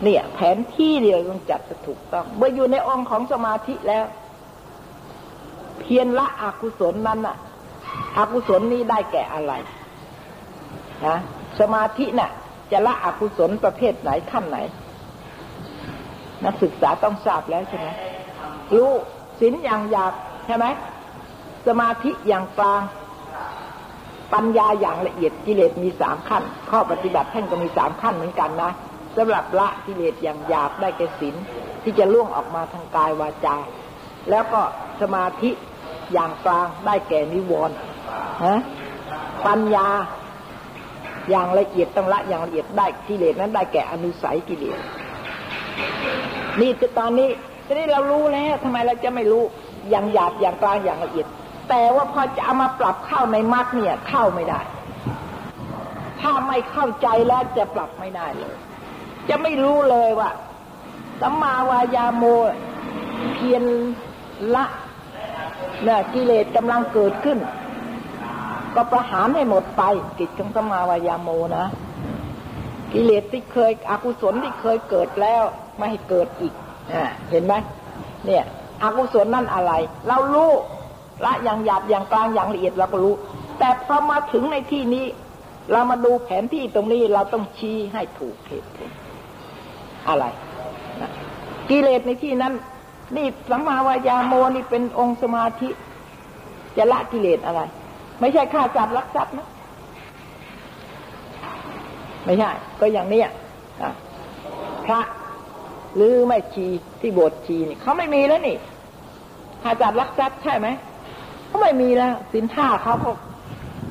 [0.03, 4.05] เนี่ย แผนที่เดียวต้องจัดจะถูกต้อง เมื่ออยู่ในองค์ของสมาธิแล้ว
[5.79, 7.37] เพียรละอกุศลนั้นน่ะ
[8.17, 9.53] อกุศลนี้ได้แก่อะไร
[11.05, 11.17] นะ
[11.59, 12.31] สมาธิน่ะ
[12.71, 14.57] จะละอกุศลประเภทไหนขั้นไหน
[16.45, 17.87] นักศึกษาต้องทราบแล้วใช่ไหม
[18.75, 18.91] รู้
[19.39, 20.13] ศีลอย่างหยาบ
[20.45, 20.65] ใช่ไหม
[21.67, 22.81] สมาธิอย่างกลาง
[24.33, 28.71] ปัญญาอย่างละเอียดกิเลสมีสามขั้น ข้อปฏิบัติท่านก็มีสามขั้นเหมือนกันนะ
[29.17, 31.35] สำหรับละกิเลสอย่างหยาบได้แก่ศีล
[31.83, 33.57] ที่จะล่วงออกมาทางกายวาจา
[34.29, 34.61] แล้วก็
[35.01, 35.51] สมาธิ
[36.13, 37.75] อย่างกลางได้แก่นิวรณ์
[38.45, 38.59] ฮะ
[39.45, 39.87] ปัญญา
[41.29, 44.79] อย่างละเอียดต้องละอย่างละเอียดได้กิเลสนั้นได้แก่อนุสัยกิเลส
[46.61, 47.29] นี่คือตอนนี้
[47.65, 49.43] ทีนี้เรารู้แล้วทำไมเราจะไม่รู้
[49.89, 51.27] อย่างหยาบอย่างกลางอย่างละเอียด
[51.69, 54.61] แต่ว่าพอจะเอามาปรับเข้าในมรรคเนี่ยเข้าไม่ได้
[56.21, 58.55] ถ้าไม่เข้าใจแล้วจะปรับไม่ได้เลย
[59.29, 60.29] จะไม่รู้เลยว่า
[61.21, 62.23] สัมมาวายาโม
[63.33, 63.63] เพียร
[64.55, 64.65] ละ
[65.83, 67.37] เนี่ยกิเลสกำลังเกิดขึ้น
[68.75, 69.83] ก็ประหารให้หมดไป
[70.19, 71.65] กิจของสัมมาวายาโมนะ
[72.93, 75.43] กิเลสที่เคยอกุศลที่เคยเกิดแล้ว
[75.77, 76.53] ไม่ให้เกิดอีก
[77.29, 77.53] เห็นไหม
[78.25, 78.43] เนี่ย
[78.83, 79.71] อกุศลนั่นอะไร
[80.07, 80.51] เรารู้
[81.25, 83.15] ละอย่างหยาบอย่างกลางอย่างละเอียดเราก็รู้
[83.59, 85.05] แต่พอมาถึงในที่นี้
[85.71, 88.89] เรามาดูแผนที่ตรงนี้เราต้องชี้ให้ถูกเหตุผล
[90.09, 90.25] อะไร
[91.01, 91.09] นะ
[91.69, 92.53] กิเลสในที่นั้น
[93.15, 95.69] นี่สัมมาวายาโมนี่เป็นองค์สมาธิ
[96.77, 97.61] จะละกิเลสอะไร
[98.19, 99.47] ไม่ใช่ฆ่าสัตว์รักทรัพย์นะ
[102.25, 102.49] ไม่ใช่
[102.79, 103.29] ก็อย่างเนี้ย
[104.85, 105.01] พระ
[105.95, 106.65] หรือไม่ชี
[107.01, 108.57] ที่บสถ์ชีนี่เขาไม่มีแล้วนี่
[109.63, 110.67] หาจัดรักทรัพย์ใช่ไหม
[111.47, 113.11] เขาไม่มีแล้วสินห้าเขาก็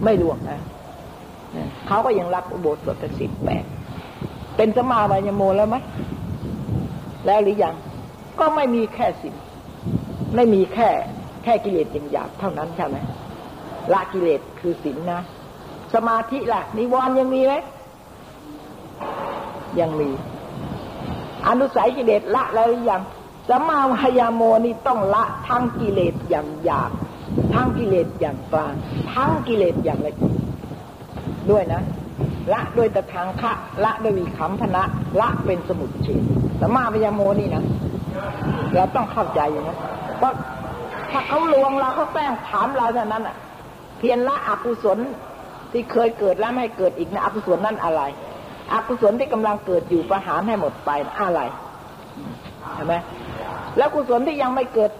[0.04, 0.60] ไม่รวมนะ
[1.86, 3.64] เขาก็ยังรับอุโบสถเป็นสิบแปด
[4.56, 5.76] เป็นสมาวายโมแล้วไหม
[7.26, 7.74] แล้วหรือยัง
[8.40, 9.34] ก็ไม่มีแค่สิน
[10.34, 10.90] ไม่มีแค่
[11.44, 12.96] แค่กิเลสอย่างหยาบเท่านั้นใช่ไหม
[13.92, 15.20] ละกิเลสคือสินนะ
[15.94, 17.54] สมาธิล่ะนิวรณ์ยังมีไหม
[19.80, 20.10] ยังมี
[21.46, 23.02] อนุสัยกิเลสละแล้วหรือยัง
[23.48, 26.90] สัมมาวายาโมนี่ต้องละทั้งกิเลสอย่างหยาบ
[27.54, 28.74] ทั้งกิเลสอย่างกลาง
[29.12, 30.36] ทั้งกิเลสอย่างละเอียด
[31.50, 31.82] ด้วยนะ
[32.52, 33.52] ละด้วยตะทางคะ
[33.84, 34.82] ละด้วยวิคัมพนะ
[35.20, 36.22] ละเป็นสมุดเฉด
[36.60, 37.62] สมมาวายาโมนี่นะ
[38.74, 39.78] เราต้องเข้าใจอย่างนั้น
[40.18, 40.32] เพราะ
[41.10, 43.36] ถ้าเขาลวงเราเขาแกล้งถามเราเท่านั้นอะ
[43.98, 44.98] เพียรละอกุศล
[45.72, 48.02] ที่เคยเกิดแล้วไม่เกิดอีกนะอกุศลนั่นอะไร
[48.72, 50.90] อกุศลที่กำลังเกิดอยู่ประหารให้หมดไป
[51.20, 51.40] อะไร
[52.74, 52.94] เห็นไหม
[53.76, 54.90] แล้วกุศลที่ยังไม่เกิด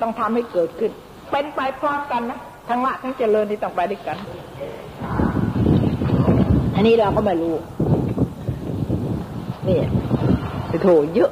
[0.00, 0.90] ต้องทำให้เกิดขึ้น
[1.30, 4.16] เป็นไปพร้อมกันนะทั้งละทั้งเจริญที่ต้องไปด้วยกัน
[6.82, 7.54] นนี้เราก็ไม่รู้
[9.68, 9.80] นี่
[10.82, 11.30] โถเยอะ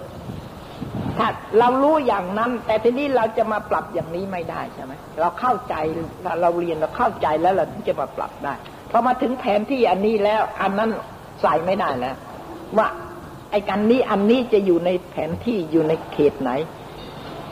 [1.18, 1.28] ถ้า
[1.59, 5.74] เรารู้อย่างนั้น แต่ทีนี้เราจะมาปรับอย่างนี้ไม่ได้ใช่ไหมเราเข้าใจ
[6.42, 8.55] เราเรียนเราเข้าใจแล้วเราถึงจะมาปรับได้
[8.90, 10.90] พอมาถึงแผนที่อันนี้แล้ว อันนั้น
[11.42, 12.16] ใส่ไม่ได้แล้ว
[12.78, 12.88] ว่า
[13.51, 16.51] ไอ้กันนี้อันนี้จะอยู่ในแผนที่อยู่ในเขตไหน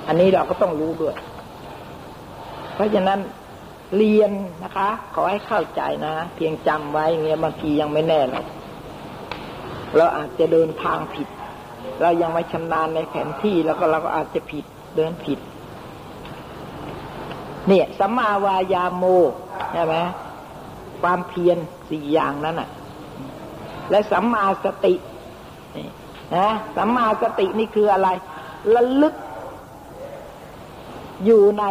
[0.08, 1.14] อันนี้เราก็ต้องรู้ด้วย
[2.74, 3.18] เพราะฉะนั้น
[3.96, 4.32] เรียน
[4.64, 8.46] นะคะ ขอให้เข้าใจนะ เพียงจำไว้เงี้ยบางทียังไม่แน่หรอก
[9.96, 11.28] เราอาจจะเดินทางผิด
[12.00, 14.64] เรายังไม่ชำนาญในแผนที่แล้วก็เราก็อาจจะผิด
[14.96, 15.38] เดินผิด
[17.68, 19.04] เนี่ยสัมมาวายาโม
[19.72, 19.96] ใช่ไหม
[21.02, 21.58] ความเพียร
[21.90, 22.68] สี่อย่างนั้นอะ
[23.90, 24.94] และสัมมาสติ
[26.36, 28.08] นะสัมมาสตินี่คืออะไร
[28.74, 29.14] ระลึก
[31.24, 31.64] อยู่ใน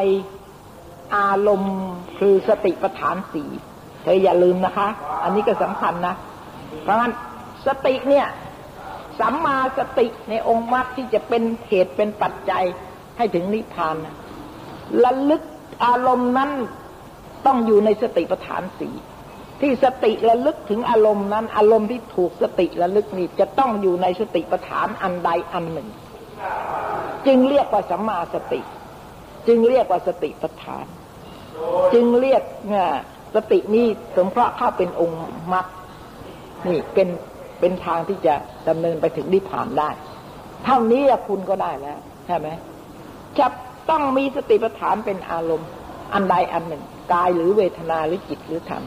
[1.16, 1.78] อารมณ์
[2.20, 3.50] คือสติปัฏฐานสี่
[4.04, 4.88] เธออย่าลืมนะคะ
[5.24, 6.16] อันนี้ก็สำคัญนะ
[6.84, 7.14] เพราะฉะนั้น
[7.68, 8.28] สติเนี่ย
[9.20, 12.64] สัมมาสติในองค์มรรคที่จะเป็นเหตุเป็นปัจจัย
[13.18, 13.96] ให้ถึงนิพพาน
[15.04, 15.42] ระลึก
[15.86, 16.52] อารมณ์นั้น
[17.46, 18.96] ต้องอยู่ในสติปัฏฐานสี่
[19.62, 25.90] ที่สติระลึกถึงอารมณ์นั้น อารมณ์ที่ถูกสติระลึกนี่จะต้องอยู่ในสติปัฏฐานอันใดอันหนึ่ง
[27.28, 28.62] จึงเรียกว่าสัมมาสติ
[29.48, 30.86] จึงเรียกว่าสติปัฏฐาน
[31.94, 32.90] จึงเรียกเนี่ย
[33.36, 33.86] สตินี้
[34.16, 35.22] สมเพราะเข้าเป็นองค์
[35.54, 35.66] มรรค
[36.68, 37.08] นี่เป็น
[37.60, 38.36] เป็นทางที่จะ
[38.70, 39.90] ดำเนินไปถึงนิพพานได้
[40.66, 42.48] เท่านี้คุณก็ได้แล้วใช่ไหม
[43.40, 43.48] จะ
[43.90, 45.70] ต้องมีสติปัฏฐานเป็นอารมณ์
[46.14, 46.84] อันใดอันหนึ่ง
[47.14, 48.84] กายหรือเวทนาหรือจิตหรือธรรม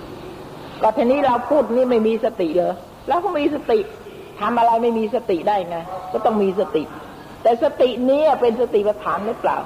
[0.83, 2.75] ก็ทีนี้เราพูดนี่ไม่มีสติเลย
[3.09, 3.79] แล้วก็มีสติ
[4.41, 5.77] ทำอะไรไม่มีสติได้ไง
[6.13, 6.83] ก็ต้องมีสติ
[7.43, 9.59] แต่สตินี้เป็นสติปัฏฐานหรือเปล่า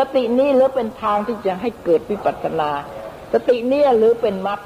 [0.00, 2.70] สตินี้หรือเป็นทางที่จะให้เกิดวิปัสสนา
[3.32, 4.60] สตินี้หรือเป็นมรรค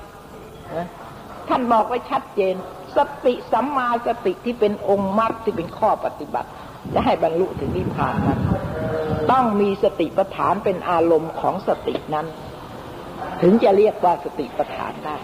[1.49, 2.55] ท่านบอกไว้ชัดเจน
[2.97, 6.49] สติสัมมาสติที่เป็นองค์มรรคที่เป็นข้อปฏิบัติ
[6.95, 8.41] จะให้บรรลุถึงนิพพานนั้น
[9.33, 12.27] ต้องมีสติปัฏฐานเป็นอารมณ์ของสตินั้น
[13.43, 15.17] ถึงจะเรียกว่าสติปัฏฐานได้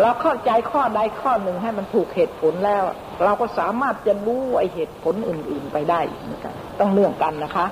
[0.00, 2.82] เราเข้าใจข้อใดข้อหนึ่งให้มันถูกเหตุผลแล้ว
[3.24, 7.66] เราก็สามารถจะรู้ไอเหตุผลอื่น ๆ ไปได้เหมือนกันต้องเนื่องกันนะคะ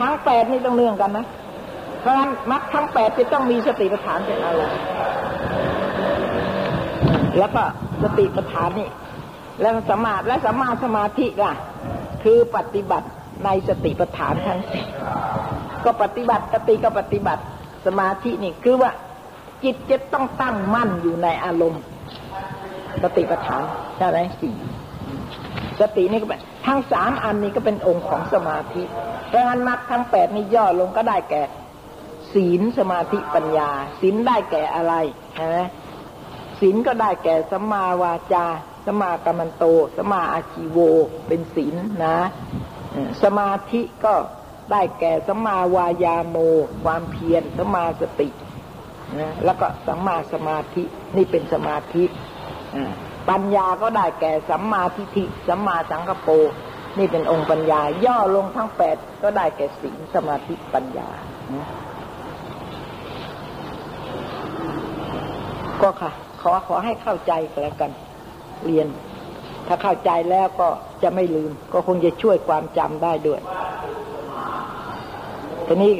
[0.00, 1.26] ทั้งแปดนี่ต้องเนื่องกันนะ
[2.00, 4.62] เพราะฉะนั้นมรรคทั้งแปดจะต้องมีสติปัฏฐานเป็นอะไร
[7.38, 7.62] แล้วก็
[8.02, 8.88] สติปัฏฐานนี่
[9.60, 11.54] แล้วสมาและสมาสมาธิล่ะ
[12.24, 13.08] คือปฏิบัติ
[13.44, 14.84] ในสติปัฏฐานทั้งสี่
[15.84, 17.42] ก็ปฏิบัติสติก็ปฏิบัติ
[17.86, 18.90] สมาธินี่คือว่า
[19.64, 21.82] จิตจะต้องตั้งมั่นอยู่ในอารมณ์
[23.02, 23.62] สติปัฏฐาน
[23.96, 24.54] ใช่ไหมสี่
[25.80, 28.82] สตินี่ก็เป็นทั้งสามอันนี้ก็เป็นองค์ของสมาธิ
[29.34, 31.42] ราะฉะนั้นมรรคทั้งแปดนี่ย่อลงก็ได้แก่
[32.32, 33.70] ศีลสมาธิปัญญา
[34.00, 34.94] ศีลได้แก่อะไร
[35.34, 35.58] ใช่ไหม
[36.60, 38.46] ศีลก็ได้แก่สัมมาวาจา
[38.84, 39.64] สัมมากัมมันโต
[39.96, 40.78] สัมมาอาชีโว
[41.26, 41.74] เป็นศีล
[42.04, 42.16] นะ
[43.22, 44.14] สมาธิก็
[44.72, 46.36] ได้แก่สัมมาวายาโม
[46.84, 48.28] ความเพียรสัมมาสติ
[49.20, 50.84] นะแล้วก็สัมมาสมาธิ
[51.16, 52.04] นี่เป็นสมาธิ
[53.28, 56.34] ปัญญาก็ได้แก่สัมมาทิฏฐิสัมมาสังกปร
[56.98, 61.08] นี่เป็นองค์ปัญญา ย่อลงทั้งแปดก็ได้แก่ศีลสมาธิปัญญา
[65.82, 66.10] ก็ค่ะ
[66.42, 67.90] ขอขอให้เข้าใจกันแล้วกัน
[68.64, 68.86] เรียน
[69.66, 70.68] ถ้าเข้าใจแล้วก็
[71.02, 73.40] จะไม่ลืม ก็คงจะช่วยความจำได้ด้วย
[75.66, 75.92] ทีนี้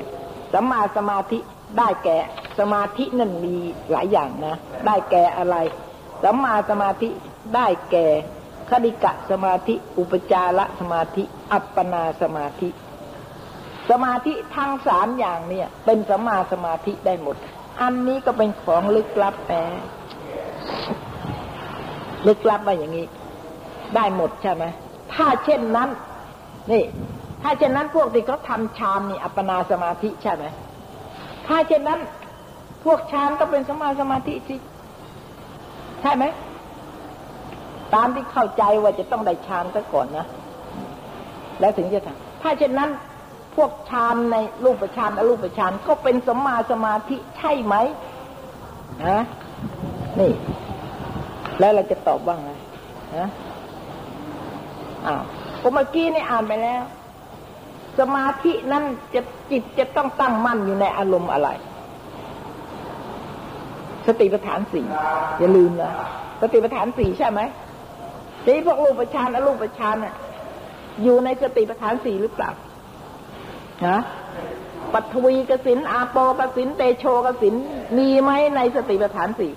[0.53, 1.38] สัมมาสมาธิ
[1.78, 2.18] ได้แก่
[2.59, 3.55] สมาธินั่นมี
[3.90, 5.57] หลายอย่างนะ ได้แก่อะไร
[6.24, 7.09] สัมมาสมาธิ
[7.55, 8.07] ได้แก่
[8.70, 12.68] คดิกะสมาธิ อุปจารสมาธิ อัปปนาสมาธิ
[13.90, 17.36] สมาธิทั้งสามอย่างเนี่ย เป็นสัมมาสมาธิได้หมด
[17.80, 19.62] อันนี้ก็เป็นของลึกลับแต่
[22.26, 23.06] ลึกลับว่าอย่างนี้
[23.94, 24.64] ได้หมดใช่ไหม
[25.14, 25.88] ถ้าเช่นนั้น
[26.72, 26.84] นี่
[27.42, 30.44] ถ้าเช่นนั้นพวกที่เขาทำฌานนี่ อัปปนาสมาธิใช่ไหม
[31.46, 32.00] ถ้าเช่นนั้น
[32.84, 34.56] พวกฌานก็เป็นสมาสมาธิสิ
[36.02, 36.24] ใช่ไหม
[37.95, 40.26] ตามที่เข้าใจว่าจะต้องได้ฌานซะก่อนนะ
[41.61, 42.90] แล้วถึงจะทำถ้าเช่นนั้น
[43.57, 47.74] พวกฌานในรูปฌานอรูปฌานก็เป็นสมาสมาธิใช่ไหม
[49.07, 49.20] นะ
[50.20, 50.32] นี่
[51.61, 52.51] แล้วเราจะตอบว่าไง
[53.16, 53.28] นะ
[55.07, 55.22] อ้าว
[55.62, 56.82] ก็เมื่อกี้นี่อ่านไปแล้ว
[57.99, 58.84] สมาธินั้น
[59.14, 59.20] จะ
[59.51, 61.49] จิตจะต้องตั้งมั่นอยู่ในอารมณ์อะไร
[64.07, 64.86] สติปัฏฐานสี่
[65.40, 65.92] อย่าลืมนะ
[66.42, 67.40] สติปัฏฐานสี่ใช่ไหม
[68.45, 70.14] ทีพวกรูปฌานอรูปฌานน่ะ
[71.03, 72.51] อยู่ในสติปัฏฐานสี่หรือเปล่า
[73.86, 74.01] ฮะ
[74.92, 77.55] ปัทวีกสินอาโปกสินเตโชกสิน
[77.99, 79.53] มีไหมในสติปัฏฐานสี่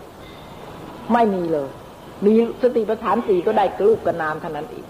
[1.13, 1.69] ไม่มีเลย
[2.25, 2.33] มี
[2.63, 4.85] สติปัฏฐานสี่ก็ได้กรูปกับนามเท่านั้นเอง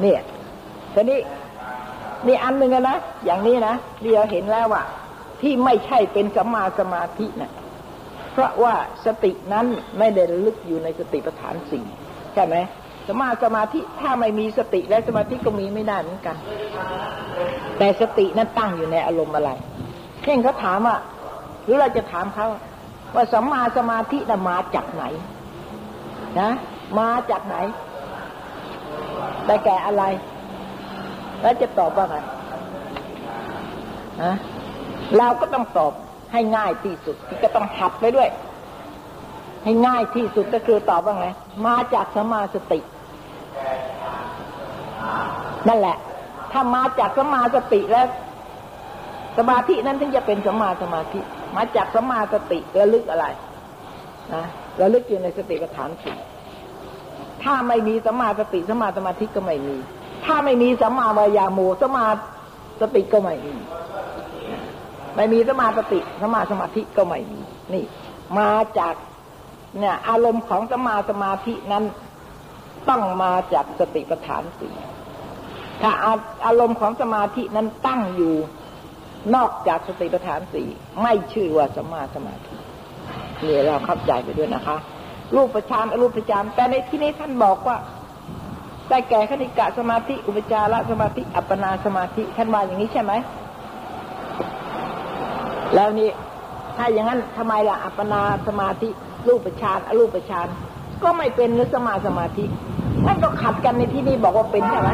[0.00, 0.20] เนี่ย
[0.94, 1.20] ทีนี้
[2.26, 4.82] นี่อันหนึ่งนะอย่างนี้นะเดียวเห็นแล้วว่า
[5.40, 7.52] ที่ไม่ใช่เป็นสัมมาสมาธินะ่ะ
[8.32, 8.74] เพราะว่า
[9.06, 9.66] สตินั้น
[9.98, 11.84] ไม่ได้ลึกอยู่ในสติปัฏฐานสี่
[12.36, 12.56] ใช่ไหม
[13.08, 16.36] สมาสมาธิถ้าไม่มีสติและสมาธิก็มีไม่ได้เหมือนกัน
[17.78, 19.50] แต่สตินั้นตั้งอยู่ในอารมณ์อะไร
[20.22, 20.96] เช่นเขาถามว่า
[21.64, 22.46] หรือเราจะถามเขา
[23.14, 25.04] ว่าสัมมาสมาธิน่ะมาจากไหน
[26.40, 26.50] นะ
[26.98, 27.56] มาจากไหน
[29.46, 30.04] ได้แก่อะไร
[31.40, 32.16] แล้วจะตอบว่าไง
[34.22, 34.34] นะ
[35.18, 35.92] เราก็ต้องตอบ
[36.32, 38.28] ให้ง่ายที่สุดที่ก็ต้องหัดไปด้วย
[39.66, 41.26] ให้ง่ายที่สุดก็คือตอบว่าไง
[41.66, 42.80] มาจากสมาสติ
[45.68, 45.96] นั่นแหละ
[46.52, 48.06] ถ้ามาจากสมาสติแล้ว
[49.38, 51.20] สมาธินั้นถึงจะเป็นสมาสมาธิ
[51.56, 53.26] มาจากสมาสติระลึกอะไร
[54.34, 54.44] นะ
[54.80, 56.16] ระลึกอยู่ในสติปัฏฐานสี่
[57.42, 59.76] ถ้าไม่มีสมาสติสมาสมาธิก็ไม่มี
[60.24, 62.06] ถ้าไม่มีสมาวายาโมสมา
[62.80, 63.54] สติก็ไม่มี
[65.16, 67.40] ไม่มีสมาสติสมาสมาธิก็ไม่มี
[67.72, 67.84] นี่
[68.38, 68.94] มาจาก
[69.80, 71.84] เนี่ย อารมณ์ของสมาสมาธินั้น
[72.88, 74.74] ต้องมาจากสติปัฏฐานสี่
[75.82, 75.90] ถ้า
[76.46, 78.34] อารมณ์ของสมาธินั้นตั้งอยู่
[79.34, 80.68] นอกจากสติปัฏฐานสี่
[81.02, 82.54] ไม่ชื่อว่าสมาสมาธิ
[83.42, 84.76] นี่เราเข้าใจไปด้วยนะคะ
[85.36, 87.76] รูปประชานอรูปประชานแต่ในที่นี้ท่านบอกว่า
[88.90, 93.12] ได้แก่คณิกะสมาธิ อุปจารสมาธิ อัปปนาสมาธิท่านว่าอย่างนี้ใช่ไหม
[95.74, 96.08] แล้วนี่
[96.76, 98.88] ถ้าอย่างนั้นทำไมล่ะอัปปนาสมาธิ
[99.28, 100.48] รูปฌานอรูปฌาน
[101.02, 102.44] ก็ไม่เป็นนึกสมาสมาธิ
[103.06, 104.90] นั่นก็ขัดกันในที่นี้บอกว่าเป็นใช่ไหม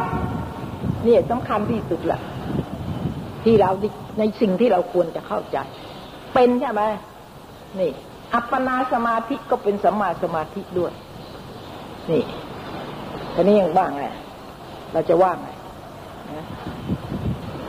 [1.07, 2.21] นี่สำคัญที่สุดแหละ
[3.45, 3.71] ที่เรา
[4.19, 5.57] ในสิ่งที่เราควรจะเข้าใจ
[6.35, 6.83] เป็นใช่ไหม
[7.79, 7.91] นี่
[8.35, 10.93] อัปปนาสมาธิก็เป็นสัมมาสมาธิด้วย
[12.11, 12.23] นี่
[13.35, 14.05] ทีนี้ยังว่างไง
[14.93, 15.49] เราจะว่างไง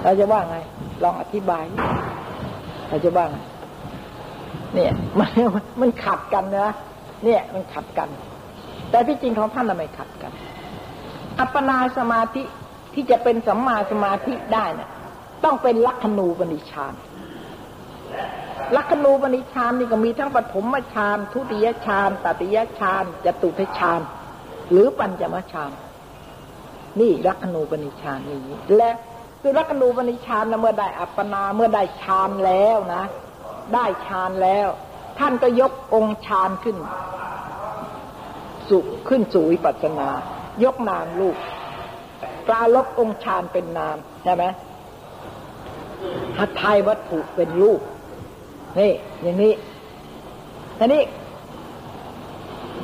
[0.03, 0.57] เราจะว่างไง
[1.03, 1.63] ลองอธิบาย
[2.89, 3.29] เราจะบ้าง
[4.73, 5.31] เนี่ย มัน
[5.81, 6.69] มันขัดกันนะ
[7.23, 8.09] เนี่ยมันขัดกัน
[8.89, 10.31] แต่ที่จริงของท่านทำไมขัดกัน
[11.39, 12.43] อัปปนาสมาธิ
[12.93, 14.89] ที่จะเป็นสัมมาสมาธิได้นะ่ะ
[15.43, 16.93] ต้องเป็นลักขณูปนิชาน
[18.75, 24.01] ลักขณูปนิชานนี่ก็มีทั้งปฐมฌานทุติยฌานตติยฌานจตุทฌาน
[24.71, 25.71] หรือปัญจมฌาน
[26.99, 28.91] นี่ลักขณูปนิชานนี้และ
[29.41, 33.03] คือรักนูปนิชานนะเมื่อได้อัปปนาเมื่อได้ฌานแล้วนะ
[33.73, 34.67] ได้ฌานแล้ว
[35.19, 36.77] ท่านก็ยกองค์ฌานขึ้น
[38.69, 40.09] สุขึ้นสู่วิปัสนา
[40.63, 41.35] ยกนามลูก
[42.47, 44.43] ปลาลบองค์ฌานเป็นนามใช่ไหม
[46.39, 47.79] หัตถยวัตถุเป็นลูก
[48.79, 48.91] นี่
[49.21, 49.53] อย่างนี้
[50.79, 51.03] ทีนี้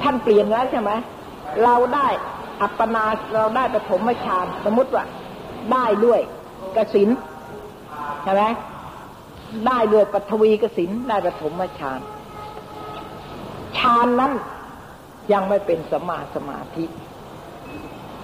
[0.01, 0.91] ท่านเปลี่ยนแล้วใช่ไหม
[1.63, 2.07] เราได้
[2.61, 3.05] อัปปนา
[3.35, 5.03] เราได้ปฐมฌานสมมติว่า
[5.73, 6.19] ได้ด้วย
[6.75, 7.09] กสิน
[8.23, 8.43] ใช่ไหม
[9.65, 11.99] ได้ด้วยปฐวีกสินได้ปฐมฌาน
[13.77, 14.31] ฌานนั้น
[15.33, 16.85] ยังไม่เป็นสมาสมาธิ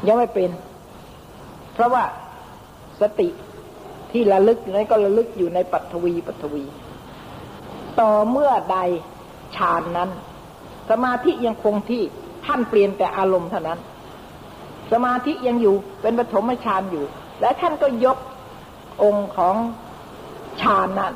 [0.08, 0.50] ยังไม่เป็น
[1.74, 2.04] เพราะว่า
[3.02, 3.30] สติ
[4.12, 6.64] ที่ระลึกนั้นก็ระลึกอยู่ในปัทวีปัทวี
[8.00, 8.78] ต่อเมื่อใด
[9.56, 10.10] ฌานนั้น
[10.90, 12.04] สมาธิยังคงที่
[12.46, 13.80] ท่านเปลี่ยนแต่อารมณ์เท่านั้น
[14.92, 17.06] สมาธิยังอยู่เป็นปฐมฌานอยู่
[17.42, 18.18] และท่านก็ยก
[19.04, 19.56] องค์ของ
[20.62, 21.14] ฌานนั้น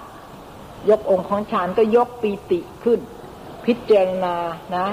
[0.90, 3.00] ยกองค์ของฌานก็ยกปีติขึ้น
[3.66, 4.36] พิจารณา
[4.76, 4.88] นะ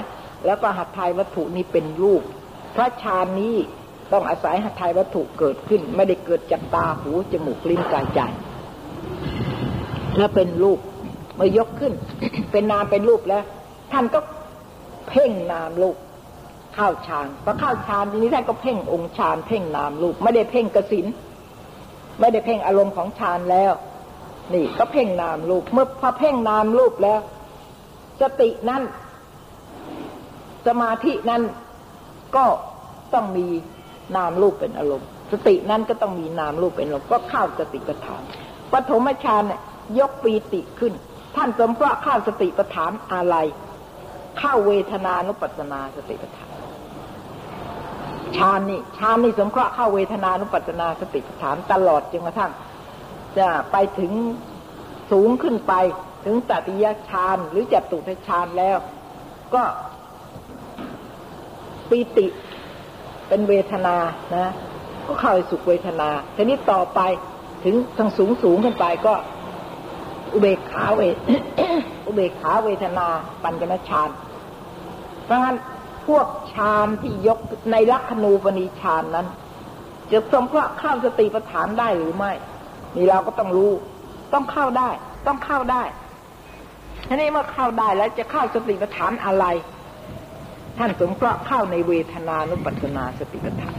[0.45, 2.21] แล้วก็หัตถายวัตถุนี้เป็นรูป
[2.75, 3.55] พระฌานนี้
[4.11, 8.19] ต้องอาศัยหัตถายวัตถุเกิดขึ้น ไม่ได้เกิดจากตาหูจมูกลิ้นกายใจ
[10.17, 10.79] ถ้าเป็นรูป
[11.35, 11.93] เมื่อยกขึ้น
[12.51, 13.43] เป็นนามเป็นรูปแล้ว
[13.91, 14.19] ท่านก็
[15.09, 15.95] เพ่งนามรูป
[16.75, 21.05] เข้าฌานพอเข้าฌานทีนี้ท่านก็เพ่งองค์ฌานเพ่งนามรูป ไม่ได้เพ่งกสิน
[22.19, 23.73] ไม่ได้เพ่งอารมณ์ของฌานแล้ว
[24.53, 27.19] นี่ก็เพ่งนามรูปเมื่อพอเพ่งนามรูปแล้ว
[28.21, 28.81] สตินั้น
[30.67, 31.41] สมาธินั้น
[32.35, 32.45] ก็
[33.13, 33.47] ต้องมี
[34.15, 38.21] นามรูปเป็นอารมณ์ สตินั้นก็ต้องมีนามรูปเป็นอารมณ์ก็เข้าสติปัฏฐาน
[38.73, 39.61] ปฐมฌานเนี่ย
[39.99, 40.93] ยกปีติขึ้น
[41.35, 43.35] ท่านสมเพราะเข้าสติปัฏฐานอะไร
[44.39, 46.49] เข้าเวทนานุปัสนาสติปัฏฐาน
[48.37, 52.51] ฌานนี่ฌานนี่สมเคราะห์เข้าเวทนานุปัสนาสติปัฏฐานตลอดจนกระทั่ง
[53.39, 54.11] จะไปถึง
[55.11, 55.73] สูงขึ้นไป
[56.25, 58.77] ถึงตติยฌานหรือจตุทฌานแล้ว
[59.53, 59.63] ก็
[61.89, 62.27] ปีติ
[63.27, 63.95] เป็นเวทนา
[64.35, 64.51] นะ
[65.05, 66.99] ก็เข้าไปสุขเวทนาทีนี้ต่อไป
[67.63, 69.13] ถึงทางสูงสูงขึ้นไปก็
[70.33, 71.01] อุเบกขาเว
[72.07, 73.07] อุเบกขาเวทนา
[73.43, 74.09] ปัญจนฌาน
[75.25, 75.57] เพราะงั้น
[76.07, 77.39] พวกฌานที่ยก
[77.71, 79.27] ในลักขณูปนิฌานนั้น
[80.11, 82.31] จะสมเพราะข้าสติปัฏฐานได้หรือไม่
[82.97, 83.71] นี่เราก็ต้องรู้
[84.33, 84.89] ต้องเข้าได้
[85.27, 85.83] ต้องเข้าได้
[87.07, 89.45] ทีนี้เมื่อเข้าได้แล้วจะเข้าสติปัฏฐานอะไร
[90.77, 93.77] ท่านสมเพราะเข้าในเวทนานุปัสสนาสติปัฏฐาน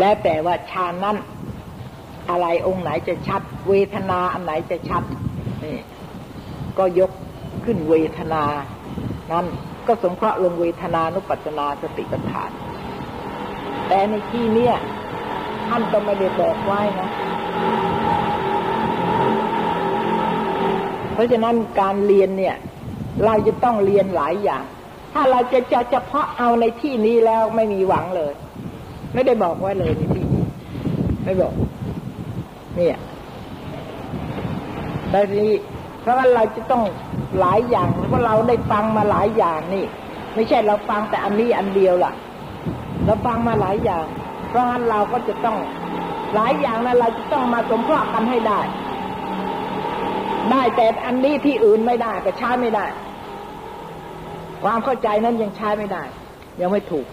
[0.00, 1.16] แล้วแต่ว่าฌานนั้น
[2.30, 5.02] อะไรองค์ไหนจะชัด เวทนาอันไหนจะชัด
[5.64, 5.78] นี่
[6.78, 7.10] ก็ยก
[7.64, 8.44] ขึ้นเวทนา
[9.32, 9.46] นั้น
[9.86, 12.50] ก็สงเคราะห์ลงเวทนานุปัสสนาสติปัฏฐาน
[13.88, 14.74] แต่ในที่เนี้ย
[15.70, 17.08] ท่านก็ไม่ได้บอกไว้นะ
[21.14, 22.56] เพราะฉะนั้นการเรียนเนี่ย
[23.24, 24.64] เราจะต้องเรียนหลายอย่าง
[25.12, 28.32] ถ้าเราจะจะเฉพาะเอาในที่นี้แล้วไม่มีหวังเลย
[29.14, 30.44] ไม่ได้บอกไว้เลยในที่นี้
[31.24, 31.52] ไม่บอก
[32.76, 32.98] เนี่ย
[35.10, 35.52] แต่นี้
[36.00, 36.82] เพราะว่าเราจะต้อง
[37.40, 39.84] หลายอย่างเพราะเราได้ฟังมาหลายอย่างนี่
[40.34, 42.12] ไม่ใช่เราฟังแต่อันนี้อันเดียวล่ะ
[43.04, 44.04] เราฟังมาหลายอย่าง
[44.50, 45.56] เพราะฉะนั้นเราก็จะต้อง
[46.34, 48.60] หลายอย่างนะเราจะต้องมาสมเพาะกันให้ได้
[50.50, 52.86] ได้แต่อันนี้ที่อื่นไม่ได้ก็ใช้ไม่ได้
[54.64, 56.02] ความเข้าใจนั้นยังใช้ไม่ได้
[56.60, 57.06] ยังไม่ถูก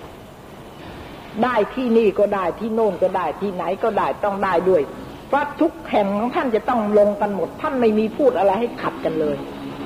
[1.43, 4.81] ได้ที่นี่ก็ได้ที่โน่นก็ได้ที่ไหนก็ได้ต้องได้ด้วย
[5.27, 9.35] เพราะทุกแห่งของท่านจะต้องลงกันหมด ท่านไม่มีพูดอะไรให้ขัดกันเลย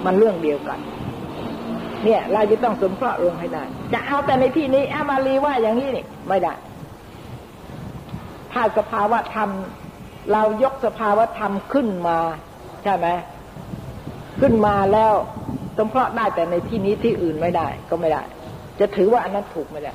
[0.05, 0.79] มันเรื่องเดียวกัน
[2.05, 6.53] เนี่ย เราจะต้องสมเพราะลงให้ได้ จะเอาแต่ในที่นี้อามารีว่าอย่างนี้นี่ไม่ได้
[8.53, 9.49] ถ้าสภาวะธรรม
[10.31, 12.19] เรายกสภาวะธรรมขึ้นมา
[12.83, 13.07] ใช่ไหม
[14.41, 15.13] ขึ้นมาแล้ว
[15.77, 18.21] สมเพราะได้แต่ในที่นี้ที่อื่นไม่ได้ ก็ไม่ได้
[18.79, 19.93] จะถือว่าอันนั้นถูกไม่ได้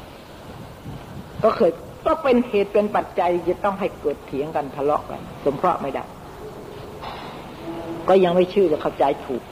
[1.44, 1.70] ก็เคย
[2.06, 6.04] ก็เป็นเหตุเป็นปัจจัยจะต้องให้เกิดเถียงกันทะเลาะกันสมเพราะไม่ได้
[8.08, 9.42] ก็ยังไม่ชื่อว่าเข้าใจถูก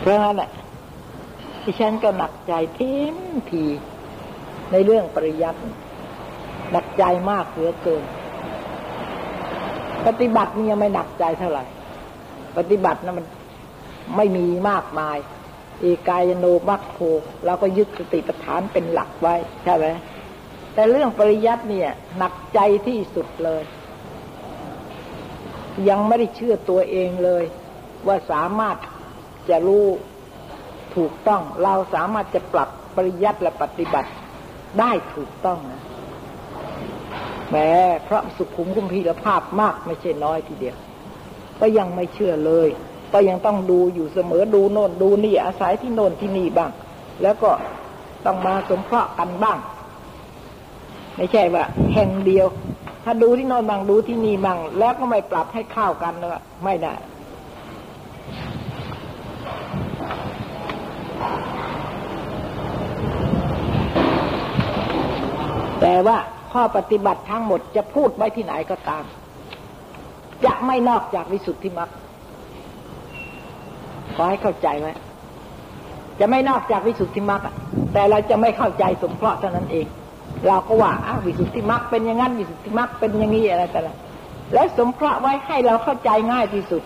[0.00, 0.50] เพราะงั้นแหละ
[1.62, 3.16] ที่ฉันก็หนักใจทิม
[3.50, 3.64] ที
[4.72, 5.60] ในเรื่องปริยัติ
[6.72, 8.02] หนักใจมากเหลือเกิน
[10.06, 11.64] ปฏิบัตินี่ยังไม่หนักใจเท่าไหร่
[12.56, 13.26] ปฏิบัตินะมัน
[14.16, 15.16] ไม่มีมากมาย
[15.80, 16.98] เอกายโนมัคโค
[17.44, 19.86] เราก็ยึดสติปัฏฐานเป็นหลักไว้ใช่ไหม
[20.74, 23.62] แต่เรื่องปริยัติเนี่ย หนักใจที่สุดเลย
[25.88, 27.44] ยังไม่ได้เชื่อตัวเองเลย
[28.06, 28.76] ว่าสามารถ
[29.48, 29.86] จะรู้
[30.96, 34.10] ถูกต้อง เราสามารถจะปรับปริยัติและปฏิบัติ
[34.80, 35.82] ได้ถูกต้องนะ
[37.50, 37.70] แม้
[38.08, 40.76] พระสุขุมกุมพีรภาพมากไม่ใช่น้อยทีเดียว
[41.60, 42.68] ก็ยังไม่เชื่อเลย
[43.12, 46.70] ก็ยังต้องดูอยู่เสมอดูโน่นดูนี่อาศัยที่โน่นที่นี่บ้าง
[47.22, 47.50] แล้วก็
[48.26, 49.58] ต้องมาสมเพาะกันบ้าง
[51.16, 52.46] ไม่ใช่ว่า แห่งเดียว
[53.04, 56.30] ถ้าดูที่โนอนบ้างดูที่นี่บ้างแล้วก็ไม่ปรับให้เข้ากันเลย
[56.64, 56.94] ไม่ได้
[65.88, 66.18] แต่ว่า
[66.52, 69.04] ข้อปฏิบัติทั้งหมดจะพูดไว้ที่ไหนก็ตาม
[70.44, 71.90] จะไม่นอกจากวิสุทธิมรรค
[74.14, 74.88] ขอให้เข้าใจไหม
[76.20, 77.40] จะไม่นอกจากวิสุทธิมรรค
[77.92, 79.86] แต่เราจะไม่เข้าใจสมเพราะเท่านั้นเอง
[80.46, 83.94] เราก็ว่าอ้าวิสุทธิมรรคเป็นอย่างนั้นวิสุทธิมรรคเป็นอย่างนี้อะไรแต่ละ
[84.54, 86.82] แล้วสมเพราะไว้ให้เราเข้าใจง่ายที่สุด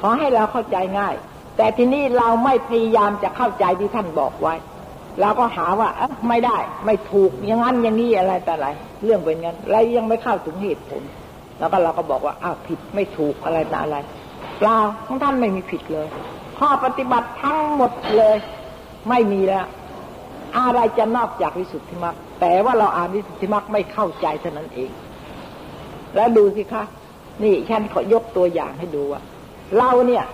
[0.00, 1.14] ขอให้เราเข้าใจง่าย
[1.56, 4.54] แต่ที่นี้เราไม่พยายามจะเข้าใจที่ท่านบอกไว้
[5.20, 6.56] เราก็หาว่าอไม่ได้
[6.86, 8.68] ไม่ถูกอย่างนั้นอย่างนี้อะไรแต่อะไร
[9.04, 11.02] เรื่องเป็นงั้นเรยังไม่เข้าถึงเหตุผล
[11.58, 13.96] แล้วก็เราก็บอกว่าอ้าวผิดไม่ถูกอะไรแต่อะไร
[14.58, 16.06] เปล่าของท่านไม่มีผิดเลย
[16.58, 18.36] ข้อปฏิบัติทั้งหมดเลย
[19.08, 19.66] ไม่มีแล้ว
[20.58, 24.90] อะไรจะนอกจากวิสุทธิมรรคแต่ว่าเราอ่านวิสุทธิมรรคไม่เข้าใจเท่านั้นเอง
[26.14, 26.82] แล้วดูสิคะ
[27.42, 29.20] นี่ฉันขอยกตัวอย่างให้ดูว่า
[29.78, 30.24] เราเนี่ย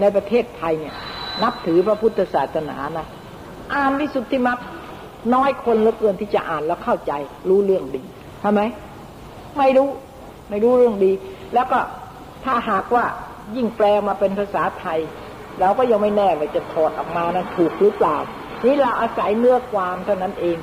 [0.00, 0.94] ในประเทศไทยเนี่ย
[1.42, 3.06] นับถือพระพุทธศาสนานะ
[3.74, 4.58] อ่านวิสุทธิมรรค
[5.34, 7.12] น้อยคนเหลือเกินที่จะอ่านแล้วเข้าใจ
[7.48, 8.02] รู้เรื่องดี
[8.44, 8.60] ทำไม
[9.58, 9.88] ไม่รู้
[10.50, 11.12] ไม่รู้เรื่องดี
[11.54, 11.78] แล้วก็
[12.44, 13.04] ถ้าหากว่า
[13.56, 14.98] ยิ่งแปลมาเป็นภาษาไทย
[15.60, 18.16] เราก็ยังไม่แน่ว่าจะถอดออกมานั้นถูกหรือเปล่า
[18.64, 20.58] นี่เราอาศัยเนื้อความเท่านั้นเอง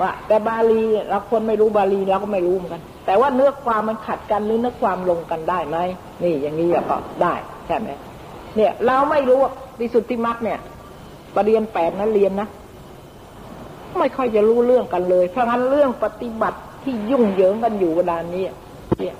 [0.00, 5.76] ว่าแต่บาลีเราคนไม่รู้บาลีเราก็ไม่รู้เหมือนกัน แต่ว่าเนื้อความมันขัดกันหรือเนื้อความลงกันได้ไหม
[6.22, 7.34] นี่อย่างนี้ก็ได้
[7.66, 7.88] ใช่ไหม
[8.56, 10.58] เนี่ย เราไม่รู้ว่าวิสุทธิมรรคเนี่ย
[11.34, 12.48] ปรริญญาแปดนั้นเรียนนะ
[13.98, 18.44] ไม่ค่อยจะรู้เรื่องกันเลย เพราะงั้นเรื่องปฏิบัติที่ยุ่งเหยิงกันอยู่เวลานี้
[18.98, 19.16] เนี่ย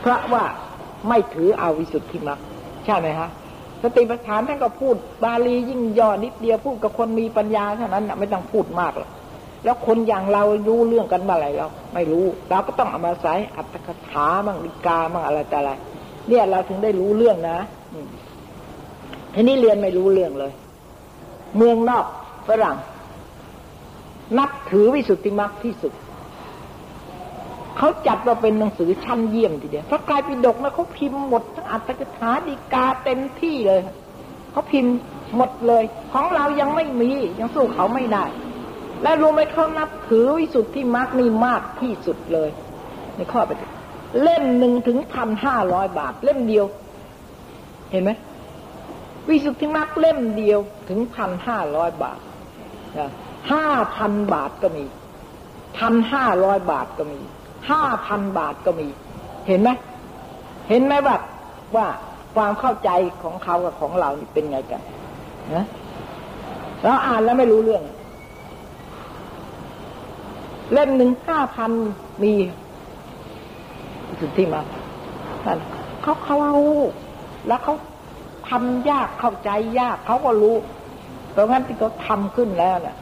[0.00, 0.44] เพราะว่า
[1.08, 2.38] ไม่ถือเอาวิสุทธิมรรค
[2.84, 3.28] ใช่ไหมฮะ
[3.82, 4.94] สติปัฏฐานท่านก็พูด
[5.24, 9.10] บาลียิ่งย่อนิดเดียวพูดกับคนมีปัญญาเท่านั้นนะไม่ต้องพูดมากหรอก
[9.64, 15.70] แล้วคนอย่างเรารู้เรื่องกันมาอะไรเราไม่รู้ เราก็ต้องเอามาใส่อัตถกถาบ้างดิกาบ้างอะไรแต่อะไร
[16.28, 17.58] เนี่ยเราถึงได้รู้เรื่องนะ
[19.34, 20.52] ทีนี้เรียนไม่รู้เรื่องเลย
[21.56, 22.04] เมืองนอก
[22.48, 22.76] ฝรั่ง
[24.38, 25.92] นับถือวิสุทธิมรรคที่สุด
[27.76, 33.80] เขาจัดว่าเป็นหนังสือชั้นเยี่ยมทีเดียวพระกายปิฎกนะเขาพิมพ์หมดทั้งอัตถกถาดีกาเต็มที่เลย
[34.52, 34.92] เขาพิมพ์
[35.36, 38.24] หมดเลย ของเรายังไม่มียังสู้เขาไม่ได้
[39.02, 42.50] และรู้ไหมเขานับถือวิสุทธิมรรคนี่มากที่สุดเลย
[43.16, 43.52] ในข้อไป
[44.22, 46.64] เล่มหนึ่งถึงพันห้าร้อยบาท เล่มเดียว
[47.90, 48.10] เห็นไหม
[49.28, 52.18] วิสุทธิมรรคเล่มเดียวถึงพันห้าร้อยบาท
[53.52, 53.66] ห้า
[53.96, 54.84] พันบาทก็มี
[55.78, 57.20] พันห้าร้อยบาทก็มี
[57.70, 58.88] ห้าพันบาทก็มี
[59.48, 59.70] เห็นไหม
[60.68, 61.16] เห็นไหมว่า
[61.76, 61.86] ว่า
[62.34, 62.90] ความเข้าใจ
[63.22, 64.82] ของเขากับของเรานี่เป็นไงกัน
[65.54, 65.66] นะ
[66.82, 67.82] เราอ่านแล้วไม่รู้เรื่อง
[70.72, 71.70] เล่มหนึ่งห้าพัน
[72.22, 72.32] มี
[74.20, 74.60] สุดที่มา
[75.44, 75.54] ท่า
[76.02, 76.76] เขาเขารู้
[77.46, 77.74] แล้วเขา
[78.50, 80.56] ทำยากเข้าใจยากเขาก็รู้
[81.32, 82.96] เพราะงั้นที่เขาทำขึ้นแล้วเนี่ย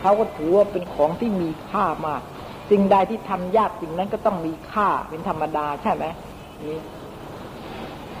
[0.00, 2.22] เขาก็ถือว่าเป็นของที่มีค่ามาก
[2.70, 6.04] สิ่งใดที่ทำยากสิ่งนั้นก็ต้องมีค่าเป็นธรรมดาใช่ไหม
[6.62, 6.78] นี่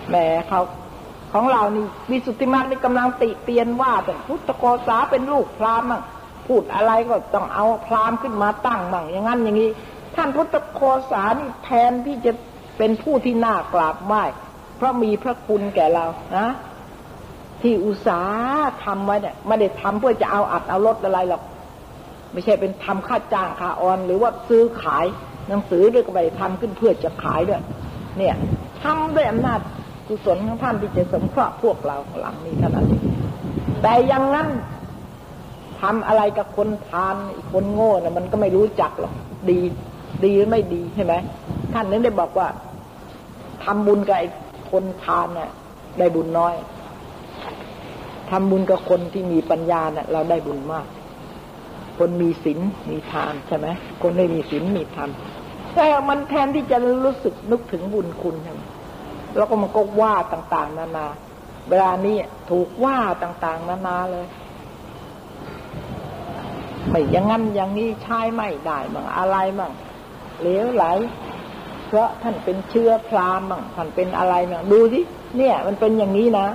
[0.08, 0.16] แหม
[0.48, 0.60] เขา
[1.32, 6.02] ของเรานี่มีสุทธิมรรคนี่กำลังติเตียนว่าแต่พุทธโกษาเป็นลูกพราหมณ์มั่ง
[6.46, 9.70] พูดอะไรก็ต้องเอาพราหมณ์ขึ้นมาตั้งมั่งอย่างนั้นอย่างนี้
[10.16, 12.32] ท่านพุทธโกษานี่แทนที่จะ
[12.78, 14.24] เป็นผู้ที่น่ากราบไหว้
[14.80, 16.06] เพราะมีพระคุณแก่เรา
[16.36, 16.48] นะ
[17.62, 21.42] ที่อุตสาห์ทำไว้เนี่ยไม่ได้ทำเพื่อจะเอาอัดเอาลดอะไรหรอก
[22.32, 25.06] ไม่ใช่เป็นทำค่าจ้างค่าออน หรือว่าซื้อขาย
[25.48, 27.60] หนังสือด้วยก็ไปทำขึ้นเพื่อจะขายด้วย
[28.18, 28.34] เนี่ย
[28.82, 29.60] ทำด้วยอำนาจ
[30.08, 32.86] กุศลของท่านที่จะสมเคราะห์พวกเราหลังนี้เท่านั้น
[33.82, 34.48] แต่ยังนั้น
[35.80, 39.14] ทำอะไรกับคนทานอีกคนโง่น่ะมันก็ไม่รู้จักหรอก
[39.50, 39.58] ดี
[40.24, 41.14] ดีหรือไม่ดีใช่ไหม
[41.72, 42.48] ท่านนั้นได้บอกว่า
[43.64, 44.28] ทำบุญกับไอ้
[44.70, 45.50] คนทานเนี่ย
[45.98, 46.54] ได้บุญน้อย
[48.30, 50.86] ทำบุญกับคนที่มีปัญญาเนี่ยเราได้บุญมาก
[51.98, 52.58] คนมีศีล
[52.90, 53.66] มีทานใช่ไหม
[54.02, 55.10] คนไม่มีศีลมีธรรม
[55.74, 58.60] แต่มันแทนที่จะรู้สึกนึกถึงบุญคุณใช่ไหม
[59.36, 61.06] แล้วก็มันก็ว่าต่าง ๆ นานา
[61.68, 62.16] เวลานี้
[62.50, 64.26] ถูกว่าต่าง ๆ นานาเลย
[66.88, 69.72] ไม่อย่างนั้นอย่างนี้ใช้ไม่ได้บ้างอะไรบ้าง
[70.40, 70.84] เหลวไหล
[71.90, 75.00] เพราะท่านเป็นเชื้อพรามบ้างท่านเป็นอะไรบ้างดูสิ
[75.36, 76.46] เนี่ย มันเป็นอย่างนี้นะ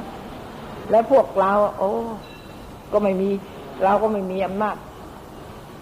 [0.92, 1.92] แล้วพวกเรา โอ้
[2.92, 3.30] ก็ไม่มี
[3.84, 4.78] เราก็ไม่มีอำนาจ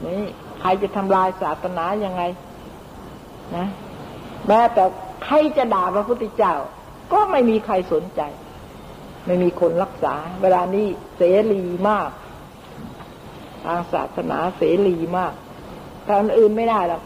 [0.06, 0.22] นี่
[0.60, 2.24] ใครจะทำลายศาสนายังไง
[3.56, 3.66] นะ
[4.48, 4.84] แม้แต่
[5.26, 6.54] ใครจะด่าพระพุทธเจ้า
[7.14, 8.22] ก็ไม่มีใครสนใจ
[9.26, 10.88] ไม่มีคนรักษา เวลานี้
[11.18, 12.10] เสรีมาก
[13.66, 15.34] ทางศาสนาเสรีมาก
[16.08, 17.02] ทางอื่นไม่ได้หรอก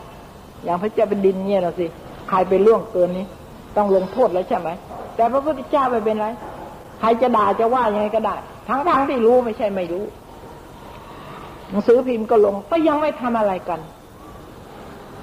[0.64, 1.88] อย่างพระเจ้าเป็นดินเนี่ยนะสิ
[2.30, 3.26] ใครไปล่วงเกินนี้
[3.78, 4.70] ต้องลงโทษแล้วใช่ไหม
[5.16, 6.28] แต่พระพุทธเจ้าไม่เป็นไร
[7.00, 8.36] ใครจะด่าจะว่ายังไงก็ได้
[8.68, 10.06] ทั้งๆทที่รู้ไม่ใช่ไม่รู้
[11.70, 13.80] หนังสือพิมพ์ก็ลง ก็ยังไม่ทำอะไรกัน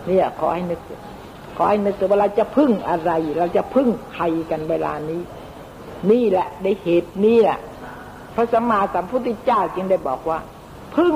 [0.06, 0.80] เนี่ยขอให้นึก
[1.56, 5.20] ขอให้นึกว่าเราจะพึ่งอะไร เราจะพึ่งใครกันเวลานี้
[6.10, 7.58] นี่แหละ ได้เหตุนี่แหละ
[8.34, 10.38] พระสัมมาสัมพุทธเจ้าจึงได้บอกว่า
[10.96, 11.14] พึ่ง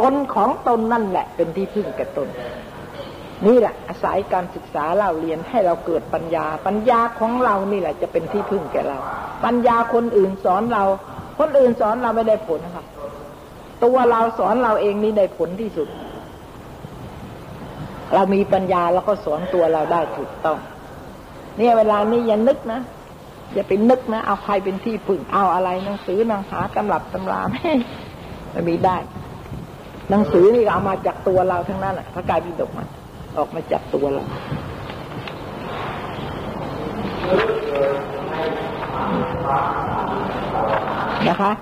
[0.00, 2.28] ตนของตนนั่นแหละ เป็นที่พึ่งแก่ตน
[3.46, 8.98] นี่แหละอาศัยการศึกษาเล่าเรียนให้เราเกิดปัญญา ปัญญาของเรานี่แหละจะเป็นที่พึ่งแก่เรา
[9.44, 10.84] ปัญญาคนอื่นสอนเรา
[11.38, 12.84] คนอื่นสอนเราไม่ได้ผลค่ะ
[13.84, 15.88] ตัวเราสอนเราเองนี่ได้ผลที่สุด
[18.14, 20.58] เรามีปัญญาแล้วก็สอนตัวเราได้ถูกต้อง
[21.58, 22.80] เนี่ยเวลานี้อย่านึกนะ
[23.54, 27.70] อย่าไปนึกนะเอาใครเป็นที่พึ่งเอาอะไรหนังสือหนังหาตำรับตำราไม่
[28.50, 28.96] ไม่มีได้
[30.10, 32.88] หนังสือนี่เอามาจากตัวเราทั้งนั้นแหละพระกายพิดกมัน
[33.38, 34.24] ออกมาจากตัวเรา
[41.28, 41.52] นะคะ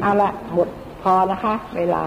[0.00, 0.68] เอาละหมด
[1.02, 2.02] พอนะคะ เวลา